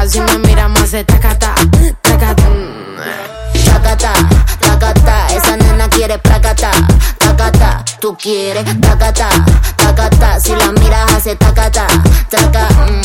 si 0.08 0.20
me 0.20 0.38
miras 0.38 0.68
más 0.70 0.90
se 0.90 1.04
tacata, 1.04 1.54
tacata, 2.02 2.42
mm. 2.42 3.64
Tacata, 3.64 4.12
tacata, 4.60 5.26
esa 5.28 5.56
nena 5.56 5.88
quiere 5.88 6.18
placata, 6.18 6.70
tacata. 7.18 7.84
Tú 8.00 8.16
quieres 8.16 8.64
tacata, 8.80 9.28
tacata. 9.76 10.40
Si 10.40 10.54
la 10.54 10.72
miras, 10.72 11.12
hace 11.12 11.36
tacata, 11.36 11.86
taca. 12.28 12.68
mm. 12.70 13.02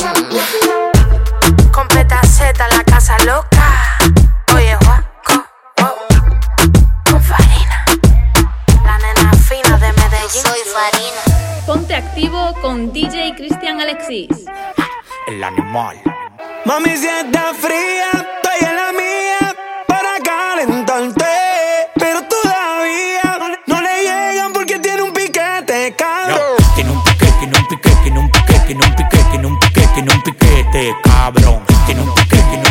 Completa 1.72 2.22
Z, 2.24 2.54
la 2.68 2.84
casa 2.84 3.18
loca. 3.26 3.98
Oye, 4.56 4.76
guaco, 4.82 5.46
wow. 5.78 5.96
Con 7.10 7.22
farina. 7.24 7.86
La 8.84 8.98
nena 8.98 9.32
fina 9.34 9.78
de 9.78 9.94
Medellín. 9.94 10.30
Soy 10.30 10.60
farina. 10.74 11.22
Ponte 11.66 11.96
activo 11.96 12.54
con 12.62 12.92
DJ 12.92 13.36
Cristian 13.36 13.80
Alexis. 13.80 14.28
El 15.28 15.44
animal. 15.44 15.98
Mami, 16.66 16.98
si 16.98 17.08
está 17.08 17.54
fría, 17.54 18.12
estoy 18.12 18.68
en 18.68 18.76
la 18.76 18.92
mía 18.92 19.56
para 19.88 20.20
calentarte. 20.24 21.26
Pero 21.96 22.22
todavía 22.24 23.40
no 23.66 23.82
le 23.82 24.02
llegan 24.04 24.52
porque 24.54 24.78
tiene 24.80 25.02
un 25.02 25.14
piquete, 25.14 25.96
cabrón. 25.96 26.40
Tiene 26.76 26.92
un 26.92 27.04
piquete, 27.04 27.34
tiene 27.40 27.58
un 27.58 27.68
piquete, 27.68 27.96
tiene 28.04 28.20
un 28.20 28.30
piquete, 28.30 28.60
tiene 28.66 28.86
un 28.86 28.96
piquete, 28.96 29.26
tiene 29.32 29.48
un 29.48 29.60
piquete, 29.60 30.02
un 30.02 30.24
piquete, 30.24 30.96
cabrón. 31.04 31.64
Tiene 31.86 32.02
un 32.02 32.14
piquete, 32.14 32.44
tiene 32.50 32.58
un 32.58 32.64
piquete, 32.64 32.69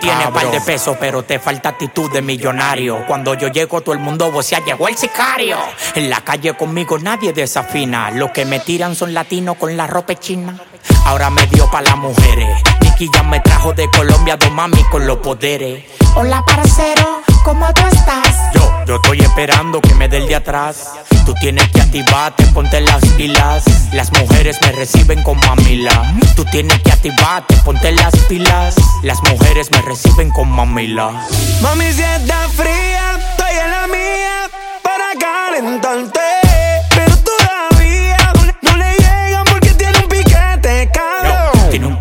tienes 0.00 0.28
par 0.28 0.50
de 0.50 0.60
pesos, 0.60 0.96
pero 0.98 1.22
te 1.22 1.38
falta 1.38 1.70
actitud 1.70 2.10
de 2.10 2.22
millonario. 2.22 3.04
Cuando 3.06 3.34
yo 3.34 3.48
llego, 3.48 3.80
todo 3.80 3.94
el 3.94 4.00
mundo 4.00 4.30
vocea, 4.30 4.64
llegó 4.64 4.88
el 4.88 4.96
sicario. 4.96 5.56
En 5.94 6.10
la 6.10 6.20
calle 6.22 6.54
conmigo 6.54 6.98
nadie 6.98 7.32
desafina. 7.32 8.10
Los 8.10 8.30
que 8.30 8.44
me 8.44 8.60
tiran 8.60 8.94
son 8.94 9.14
latinos 9.14 9.56
con 9.56 9.76
la 9.76 9.86
ropa 9.86 10.14
china. 10.14 10.58
Ahora 11.04 11.30
me 11.30 11.46
dio 11.46 11.70
pa' 11.70 11.82
las 11.82 11.96
mujeres. 11.96 12.62
Nicky 12.80 13.08
ya 13.14 13.22
me 13.22 13.40
trajo 13.40 13.72
de 13.72 13.88
Colombia 13.90 14.36
dos 14.36 14.50
mami 14.52 14.82
con 14.90 15.06
los 15.06 15.18
poderes. 15.18 15.84
Hola, 16.14 16.44
parcero, 16.44 17.22
¿cómo 17.44 17.72
tú 17.72 17.82
estás? 17.92 18.52
Yo, 18.54 18.84
yo 18.86 18.96
estoy 18.96 19.20
esperando 19.20 19.80
que 19.80 19.94
me 19.94 20.08
dé 20.08 20.18
el 20.18 20.26
de 20.26 20.36
atrás. 20.36 20.90
Tú 21.24 21.34
tienes 21.40 21.68
que 21.68 21.80
activarte, 21.80 22.44
ponte 22.46 22.80
las 22.80 23.04
pilas. 23.16 23.64
Las 23.92 24.10
mujeres 24.12 24.58
me 24.62 24.72
reciben 24.72 25.22
con 25.22 25.38
mamila. 25.40 26.14
Tú 26.34 26.44
tienes 26.46 26.80
que 26.82 26.90
activarte, 26.90 27.56
ponte 27.64 27.92
las 27.92 28.16
pilas. 28.28 28.74
Las 29.02 29.22
mujeres 29.22 29.70
me 29.70 29.82
reciben 29.82 30.30
con 30.30 30.50
mamila. 30.50 31.26
Mami, 31.60 31.92
si 31.92 32.02
está 32.02 32.48
fría, 32.48 33.18
estoy 33.18 33.56
en 33.64 33.70
la 33.70 33.86
mía 33.86 34.50
para 34.82 35.06
calentarte. 35.18 36.47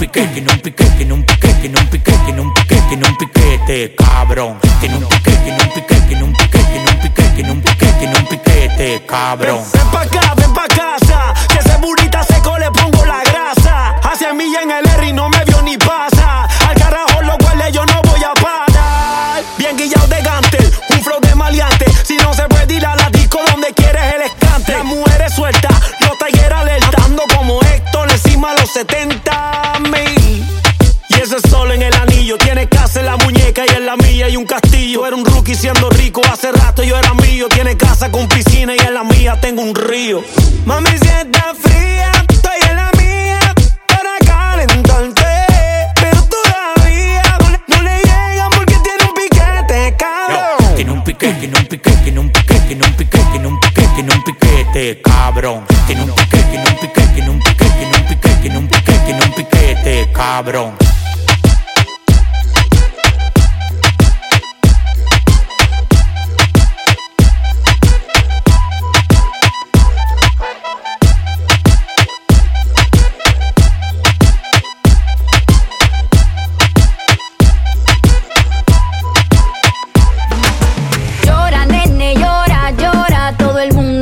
Piquete, 0.07 0.27
tiene 0.33 0.51
un 0.51 0.59
piquete, 0.59 0.91
tiene 0.95 1.13
un 1.13 1.23
piquete, 1.23 1.53
tiene 1.59 1.79
un 1.79 1.87
piquete, 1.89 2.17
tiene 2.25 2.41
un 2.41 2.53
piquete, 2.53 2.81
tiene 2.87 3.07
un 3.07 3.17
piquete, 3.17 3.95
cabrón. 3.95 4.57
Tiene 4.79 4.95
un 4.95 5.07
piquete, 5.07 5.37
tiene 5.43 5.63
un 5.63 5.69
piquete, 5.69 6.01
tiene 6.07 6.23
un 6.23 6.33
piquete, 6.33 6.63
tiene 6.67 6.91
un 6.91 6.99
piquete, 6.99 7.31
tiene 7.35 7.51
un 7.51 7.61
piquete, 7.61 7.93
tiene 7.99 8.17
un 8.17 8.27
piquete, 8.27 9.05
cabrón. 9.05 9.63
Ven 9.73 9.87
pa' 9.91 10.01
acá, 10.01 10.33
ven 10.35 10.53
pa' 10.53 10.67
casa. 10.67 11.33
Que 11.49 11.59
ese 11.59 11.77
burrita 11.77 12.23
seco 12.23 12.57
le 12.57 12.71
pongo 12.71 13.05
la 13.05 13.21
grasa. 13.23 13.95
Hace 14.03 14.33
milla 14.33 14.61
en 14.61 14.71
el 14.71 14.87
R 14.87 15.07
y 15.07 15.13
no 15.13 15.29
me 15.29 15.43
vio 15.45 15.61
ni 15.61 15.77
pasa. 15.77 16.47
Al 16.67 16.75
carajo 16.75 17.21
lo 17.23 17.35
huele, 17.45 17.71
yo 17.71 17.85
no 17.85 18.01
voy 18.03 18.23
a 18.23 18.33
parar. 18.41 19.43
Bien 19.57 19.75
guillado 19.75 20.07
de 20.07 20.21
gante, 20.21 20.59
un 20.89 21.01
flow 21.01 21.19
de 21.21 21.35
maleante. 21.35 21.85
Si 22.03 22.15
no 22.17 22.33
se 22.33 22.47
puede 22.47 22.73
ir 22.73 22.85
a 22.85 22.95
la 22.95 23.09
disco 23.09 23.39
donde 23.51 23.73
quieres 23.73 24.13
el 24.15 24.21
escante. 24.21 24.71
Las 24.71 24.85
mujeres 24.85 25.33
sueltas, 25.33 25.73
los 26.01 26.17
talleres 26.17 26.51
alerta. 26.51 27.03
Ando 27.03 27.23
como 27.35 27.61
Héctor 27.63 28.09
encima 28.11 28.53
los 28.53 28.71
70 28.71 29.16
un 34.37 34.45
castillo. 34.45 35.05
Era 35.05 35.15
un 35.15 35.25
rookie 35.25 35.55
siendo 35.55 35.89
rico, 35.89 36.21
hace 36.31 36.51
rato 36.51 36.83
yo 36.83 36.97
era 36.97 37.13
mío. 37.15 37.47
Tiene 37.49 37.75
casa 37.75 38.11
con 38.11 38.27
piscina 38.27 38.73
y 38.75 38.79
en 38.79 38.93
la 38.93 39.03
mía 39.03 39.39
tengo 39.41 39.61
un 39.61 39.73
río. 39.75 40.23
Mami, 40.65 40.89
si 40.91 41.07
está 41.07 41.53
fría, 41.59 42.11
estoy 42.29 42.59
en 42.69 42.75
la 42.75 42.91
mía 42.97 43.39
para 43.87 44.17
calentarte. 44.25 45.23
Pero 45.95 46.23
todavía 46.23 47.37
no 47.67 47.81
le 47.81 47.97
llegan 47.97 48.49
porque 48.55 48.75
tiene 48.83 49.03
un 49.07 49.13
piquete, 49.13 49.95
cabrón. 49.97 50.75
Tiene 50.75 50.91
un 50.91 51.03
piquete, 51.03 51.39
tiene 51.39 51.57
un 51.57 51.65
piquete, 51.65 52.01
tiene 52.03 52.19
un 52.19 52.29
piquete, 52.31 52.65
tiene 52.67 52.85
un 52.85 52.93
piquete, 52.95 53.25
tiene 53.31 53.47
un 53.47 53.59
piquete, 53.59 53.89
tiene 53.95 54.13
un 54.13 54.23
piquete, 54.23 55.01
cabrón. 55.01 55.65
Tiene 55.87 56.03
un 56.03 56.13
piquete, 56.13 56.43
tiene 56.49 56.69
un 56.69 56.75
piquete, 56.75 57.13
tiene 57.13 57.29
un 57.29 57.39
piquete, 57.39 57.73
tiene 57.79 57.97
un 57.97 58.07
piquete, 58.07 58.41
tiene 58.41 58.57
un 58.57 58.67
piquete, 58.67 58.99
tiene 59.05 59.23
un 59.23 59.31
piquete, 59.31 60.11
cabrón. 60.13 60.75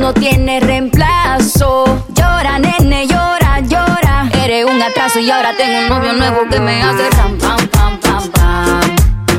no 0.06 0.14
tiene 0.14 0.60
reemplazo. 0.60 1.84
Llora, 2.14 2.60
nene, 2.60 3.08
llora, 3.08 3.58
llora. 3.58 4.28
Eres 4.44 4.64
un 4.64 4.80
atraso 4.80 5.18
y 5.18 5.28
ahora 5.28 5.50
tengo 5.56 5.80
un 5.80 5.88
novio 5.88 6.12
nuevo 6.12 6.48
que 6.48 6.60
me 6.60 6.80
hace 6.80 7.10
ram, 7.10 7.36
pam, 7.38 7.66
pam, 7.66 7.98
pam, 7.98 8.30
pam. 8.30 8.80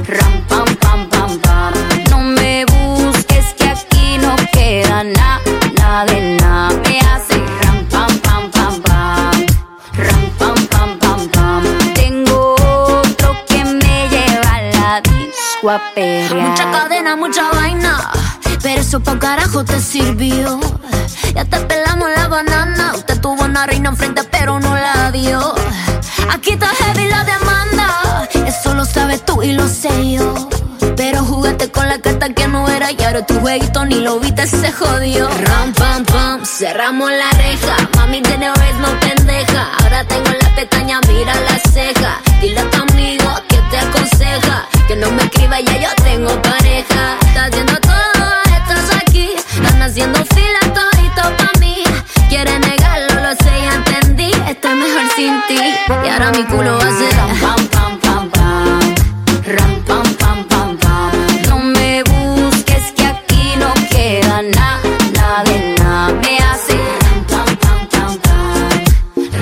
Ram, 0.07 0.41
pam, 0.49 0.75
pam, 0.75 1.09
pam, 1.09 1.39
pam. 1.39 1.73
No 2.09 2.19
me 2.19 2.65
busques 2.65 3.53
que 3.57 3.69
aquí 3.69 4.17
no 4.17 4.35
queda 4.51 5.05
nada, 5.05 5.39
nada 5.77 6.05
de 6.05 6.35
nada. 6.35 6.73
Me 6.83 6.99
hace 6.99 7.37
ram, 7.61 7.85
pam, 7.85 8.19
pam, 8.19 8.51
pam, 8.51 8.81
pam. 8.81 9.45
Ram, 10.05 10.29
pam, 10.37 10.67
pam, 10.67 10.99
pam, 10.99 11.29
pam. 11.29 11.63
Tengo 11.93 12.55
otro 12.55 13.37
que 13.47 13.63
me 13.63 14.09
lleva 14.09 14.61
la 14.73 14.99
disco 14.99 15.69
a. 15.69 15.79
Mucha 16.35 16.71
cadena, 16.71 17.15
mucha 17.15 17.49
vaina 17.53 18.11
pero 18.61 18.81
eso 18.81 18.99
pa' 18.99 19.19
carajo 19.19 19.63
te 19.63 19.79
sirvió. 19.79 20.59
Ya 21.33 21.45
te 21.45 21.59
pelamos 21.59 22.09
la 22.15 22.27
banana. 22.27 22.93
Usted 22.95 23.19
tuvo 23.19 23.43
una 23.43 23.65
reina 23.65 23.89
enfrente, 23.89 24.23
pero 24.31 24.59
no 24.59 24.75
la 24.75 25.11
dio. 25.11 25.55
Aquí 26.31 26.51
está 26.51 26.67
heavy 26.67 27.07
la 27.07 27.23
demanda. 27.23 28.29
Eso 28.45 28.73
lo 28.73 28.85
sabes 28.85 29.25
tú 29.25 29.41
y 29.43 29.53
lo 29.53 29.67
sé 29.67 29.89
yo. 30.13 30.49
Pero 30.95 31.23
jugaste 31.23 31.69
con 31.71 31.87
la 31.87 31.99
carta 31.99 32.29
que 32.33 32.47
no 32.47 32.67
era 32.67 32.91
y 32.91 33.03
ahora 33.03 33.25
tu 33.25 33.39
jueguito 33.39 33.85
ni 33.85 33.95
lo 33.95 34.19
viste, 34.19 34.47
se 34.47 34.71
jodió. 34.71 35.27
Ram, 35.29 35.73
pam, 35.73 36.03
pam, 36.05 36.45
cerramos 36.45 37.11
la 37.11 37.29
reja. 37.37 37.75
Mami 37.95 38.21
tiene 38.21 38.49
vez 38.49 38.75
no 38.81 38.99
pendeja. 38.99 39.69
Ahora 39.79 40.03
tengo 40.05 40.31
la 40.41 40.55
pestaña, 40.55 40.99
mira 41.07 41.33
la 41.35 41.71
ceja. 41.71 42.19
Dile 42.41 42.61
a 42.61 42.69
tu 42.69 42.81
amigo 42.81 43.31
que 43.47 43.57
te 43.69 43.77
aconseja. 43.77 44.67
Que 44.87 44.95
no 44.95 45.11
me 45.11 45.23
escriba, 45.23 45.59
ya 45.59 45.77
yo 45.77 46.03
tengo 46.03 46.41
pareja. 46.41 47.17
Está 47.21 47.45
haciendo 47.45 47.73
todo. 47.81 48.36
Están 49.61 49.81
haciendo 49.81 50.19
fila 50.25 50.59
todito 50.73 51.23
pa' 51.37 51.59
mí. 51.59 51.83
Quiere 52.29 52.59
negarlo, 52.59 53.21
lo 53.21 53.35
sé, 53.43 53.51
ya 53.61 53.73
entendí. 53.75 54.31
Estoy 54.47 54.75
mejor 54.75 55.07
sin 55.15 55.41
ti. 55.47 55.59
Y 56.05 56.09
ahora 56.09 56.31
mi 56.31 56.43
culo 56.45 56.77
va 56.77 56.87
a 56.87 56.97
ser 56.97 57.15
ram, 57.15 57.37
pam, 57.39 57.67
pam, 57.73 57.99
pam, 57.99 58.29
pam. 58.29 58.95
Ram, 59.55 59.73
pam, 59.87 60.03
pam, 60.19 60.43
pam, 60.45 60.77
pam. 60.77 61.11
No 61.49 61.57
me 61.59 62.03
busques 62.03 62.91
que 62.95 63.05
aquí 63.05 63.53
no 63.57 63.73
queda 63.89 64.41
nada, 64.41 64.79
nada 65.13 65.43
de 65.43 65.75
nada. 65.79 66.13
Me 66.21 66.37
hace 66.37 66.77
ram, 67.01 67.19
pam, 67.31 67.49
pam, 67.63 67.79
pam, 67.93 68.13
pam. 68.25 68.69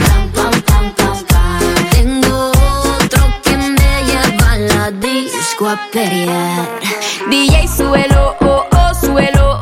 Ram, 0.02 0.24
pam, 0.36 0.54
pam, 0.68 0.86
pam, 0.98 1.18
pam. 1.32 1.90
Tengo 1.92 2.52
otro 3.00 3.24
que 3.44 3.58
me 3.58 4.04
lleva 4.10 4.52
a 4.52 4.58
la 4.58 4.92
disco 4.92 5.68
a 5.68 5.78
pelear. 5.92 6.70
DJ 7.30 7.68
suelo, 7.68 8.36
oh, 8.42 8.66
oh, 8.72 8.94
suelo, 8.94 9.60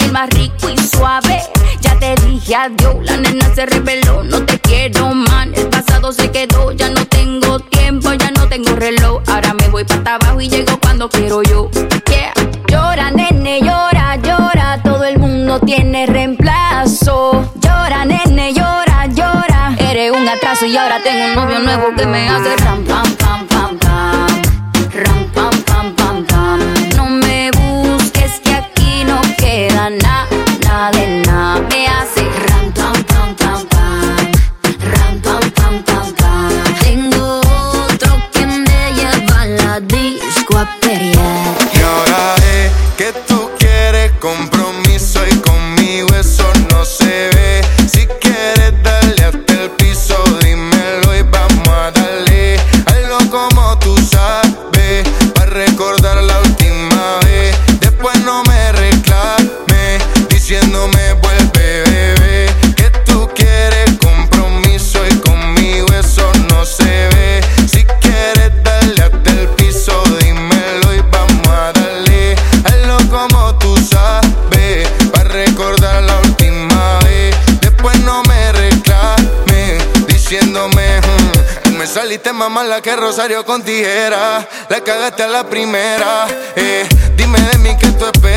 el 0.00 0.12
más 0.12 0.28
rico 0.30 0.68
y 0.68 0.78
suave. 0.78 1.42
Ya 1.80 1.98
te 1.98 2.14
dije 2.26 2.54
adiós, 2.54 2.96
la 3.02 3.16
nena 3.16 3.54
se 3.54 3.66
reveló, 3.66 4.22
no 4.22 4.44
te 4.44 4.58
quiero 4.60 5.14
man. 5.14 5.52
El 5.54 5.68
pasado 5.68 6.12
se 6.12 6.30
quedó, 6.30 6.72
ya 6.72 6.90
no 6.90 7.04
tengo 7.06 7.58
tiempo, 7.60 8.12
ya 8.12 8.30
no 8.30 8.48
tengo 8.48 8.74
reloj. 8.76 9.22
Ahora 9.26 9.54
me 9.54 9.68
voy 9.68 9.84
para 9.84 10.16
abajo 10.16 10.40
y 10.40 10.48
llego 10.48 10.78
cuando 10.80 11.08
quiero 11.08 11.42
yo. 11.42 11.70
Llora, 12.68 13.10
nene, 13.10 13.60
llora, 13.60 14.16
llora. 14.16 14.80
Todo 14.82 15.04
el 15.04 15.18
mundo 15.18 15.60
tiene 15.60 16.06
reemplazo. 16.06 17.52
Llora, 17.60 18.04
nene, 18.04 18.52
llora, 18.52 19.06
llora. 19.06 19.74
Eres 19.78 20.10
un 20.10 20.28
atraso 20.28 20.66
y 20.66 20.76
ahora 20.76 21.00
tengo 21.02 21.26
un 21.26 21.34
novio 21.34 21.60
nuevo 21.60 21.94
que 21.96 22.06
me 22.06 22.28
hace 22.28 22.56
ram, 22.56 22.84
pam, 22.84 23.14
pam, 23.14 23.46
pam. 23.46 23.75
Saliste 82.16 82.32
más 82.32 82.50
mala 82.50 82.80
que 82.80 82.96
Rosario 82.96 83.44
con 83.44 83.62
tijera. 83.62 84.48
La 84.70 84.80
cagaste 84.80 85.22
a 85.22 85.28
la 85.28 85.44
primera, 85.44 86.26
eh. 86.56 86.88
Dime 87.14 87.38
de 87.38 87.58
mí 87.58 87.76
que 87.78 87.88
tú 87.88 88.06
esperas, 88.06 88.35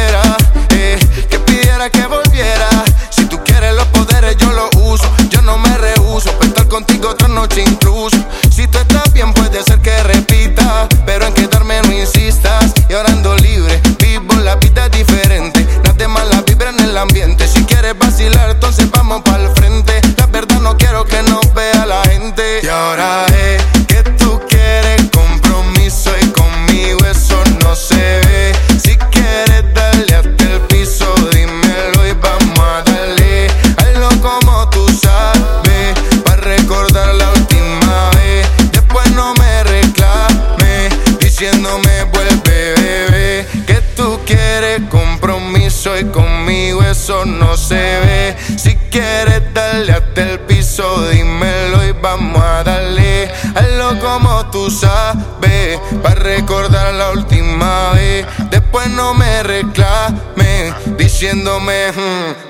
Después 58.79 58.95
no 58.95 59.13
me 59.13 59.43
reclame, 59.43 60.73
diciéndome. 60.97 61.91
"Hmm". 61.91 62.49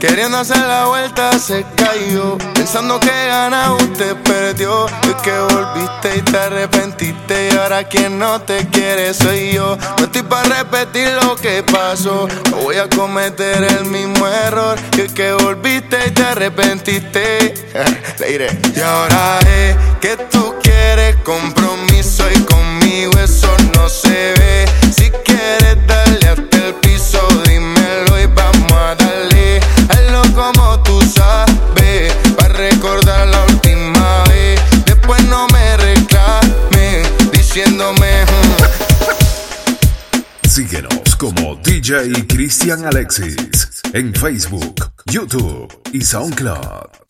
Queriendo 0.00 0.38
hacer 0.38 0.58
la 0.58 0.84
vuelta 0.86 1.38
se 1.38 1.64
cayó 1.76 2.36
Pensando 2.52 3.00
que 3.00 3.08
gana 3.26 3.72
usted 3.72 4.14
perdió 4.16 4.86
Es 4.86 5.14
que 5.22 5.30
volviste 5.30 6.16
y 6.16 6.20
te 6.20 6.36
arrepentiste 6.36 7.48
Y 7.50 7.56
ahora 7.56 7.84
quien 7.84 8.18
no 8.18 8.38
te 8.42 8.68
quiere 8.68 9.14
soy 9.14 9.52
yo 9.52 9.78
No 9.98 10.04
estoy 10.04 10.22
para 10.22 10.62
repetir 10.62 11.08
lo 11.22 11.36
que 11.36 11.62
pasó 11.62 12.28
No 12.50 12.56
voy 12.58 12.76
a 12.76 12.88
cometer 12.90 13.62
el 13.62 13.86
mismo 13.86 14.26
error 14.26 14.78
es 14.98 15.10
que 15.12 15.32
volviste 15.32 15.96
y 16.06 16.10
te 16.10 16.22
arrepentiste 16.22 17.54
Le 18.18 18.26
diré 18.26 18.58
Y 18.76 18.80
ahora 18.80 19.38
es 19.40 19.76
que 20.02 20.18
tú 20.30 20.54
quieres 20.62 21.16
compromiso 21.24 22.24
Y 22.30 22.40
conmigo 22.40 23.12
eso 23.18 23.48
no 23.74 23.88
se 23.88 24.34
ve 24.36 24.66
Si 24.94 25.10
DJ 41.84 42.26
Cristian 42.26 42.86
Alexis 42.86 43.82
en 43.92 44.14
Facebook, 44.14 44.90
YouTube 45.04 45.68
y 45.92 46.00
SoundCloud. 46.00 47.03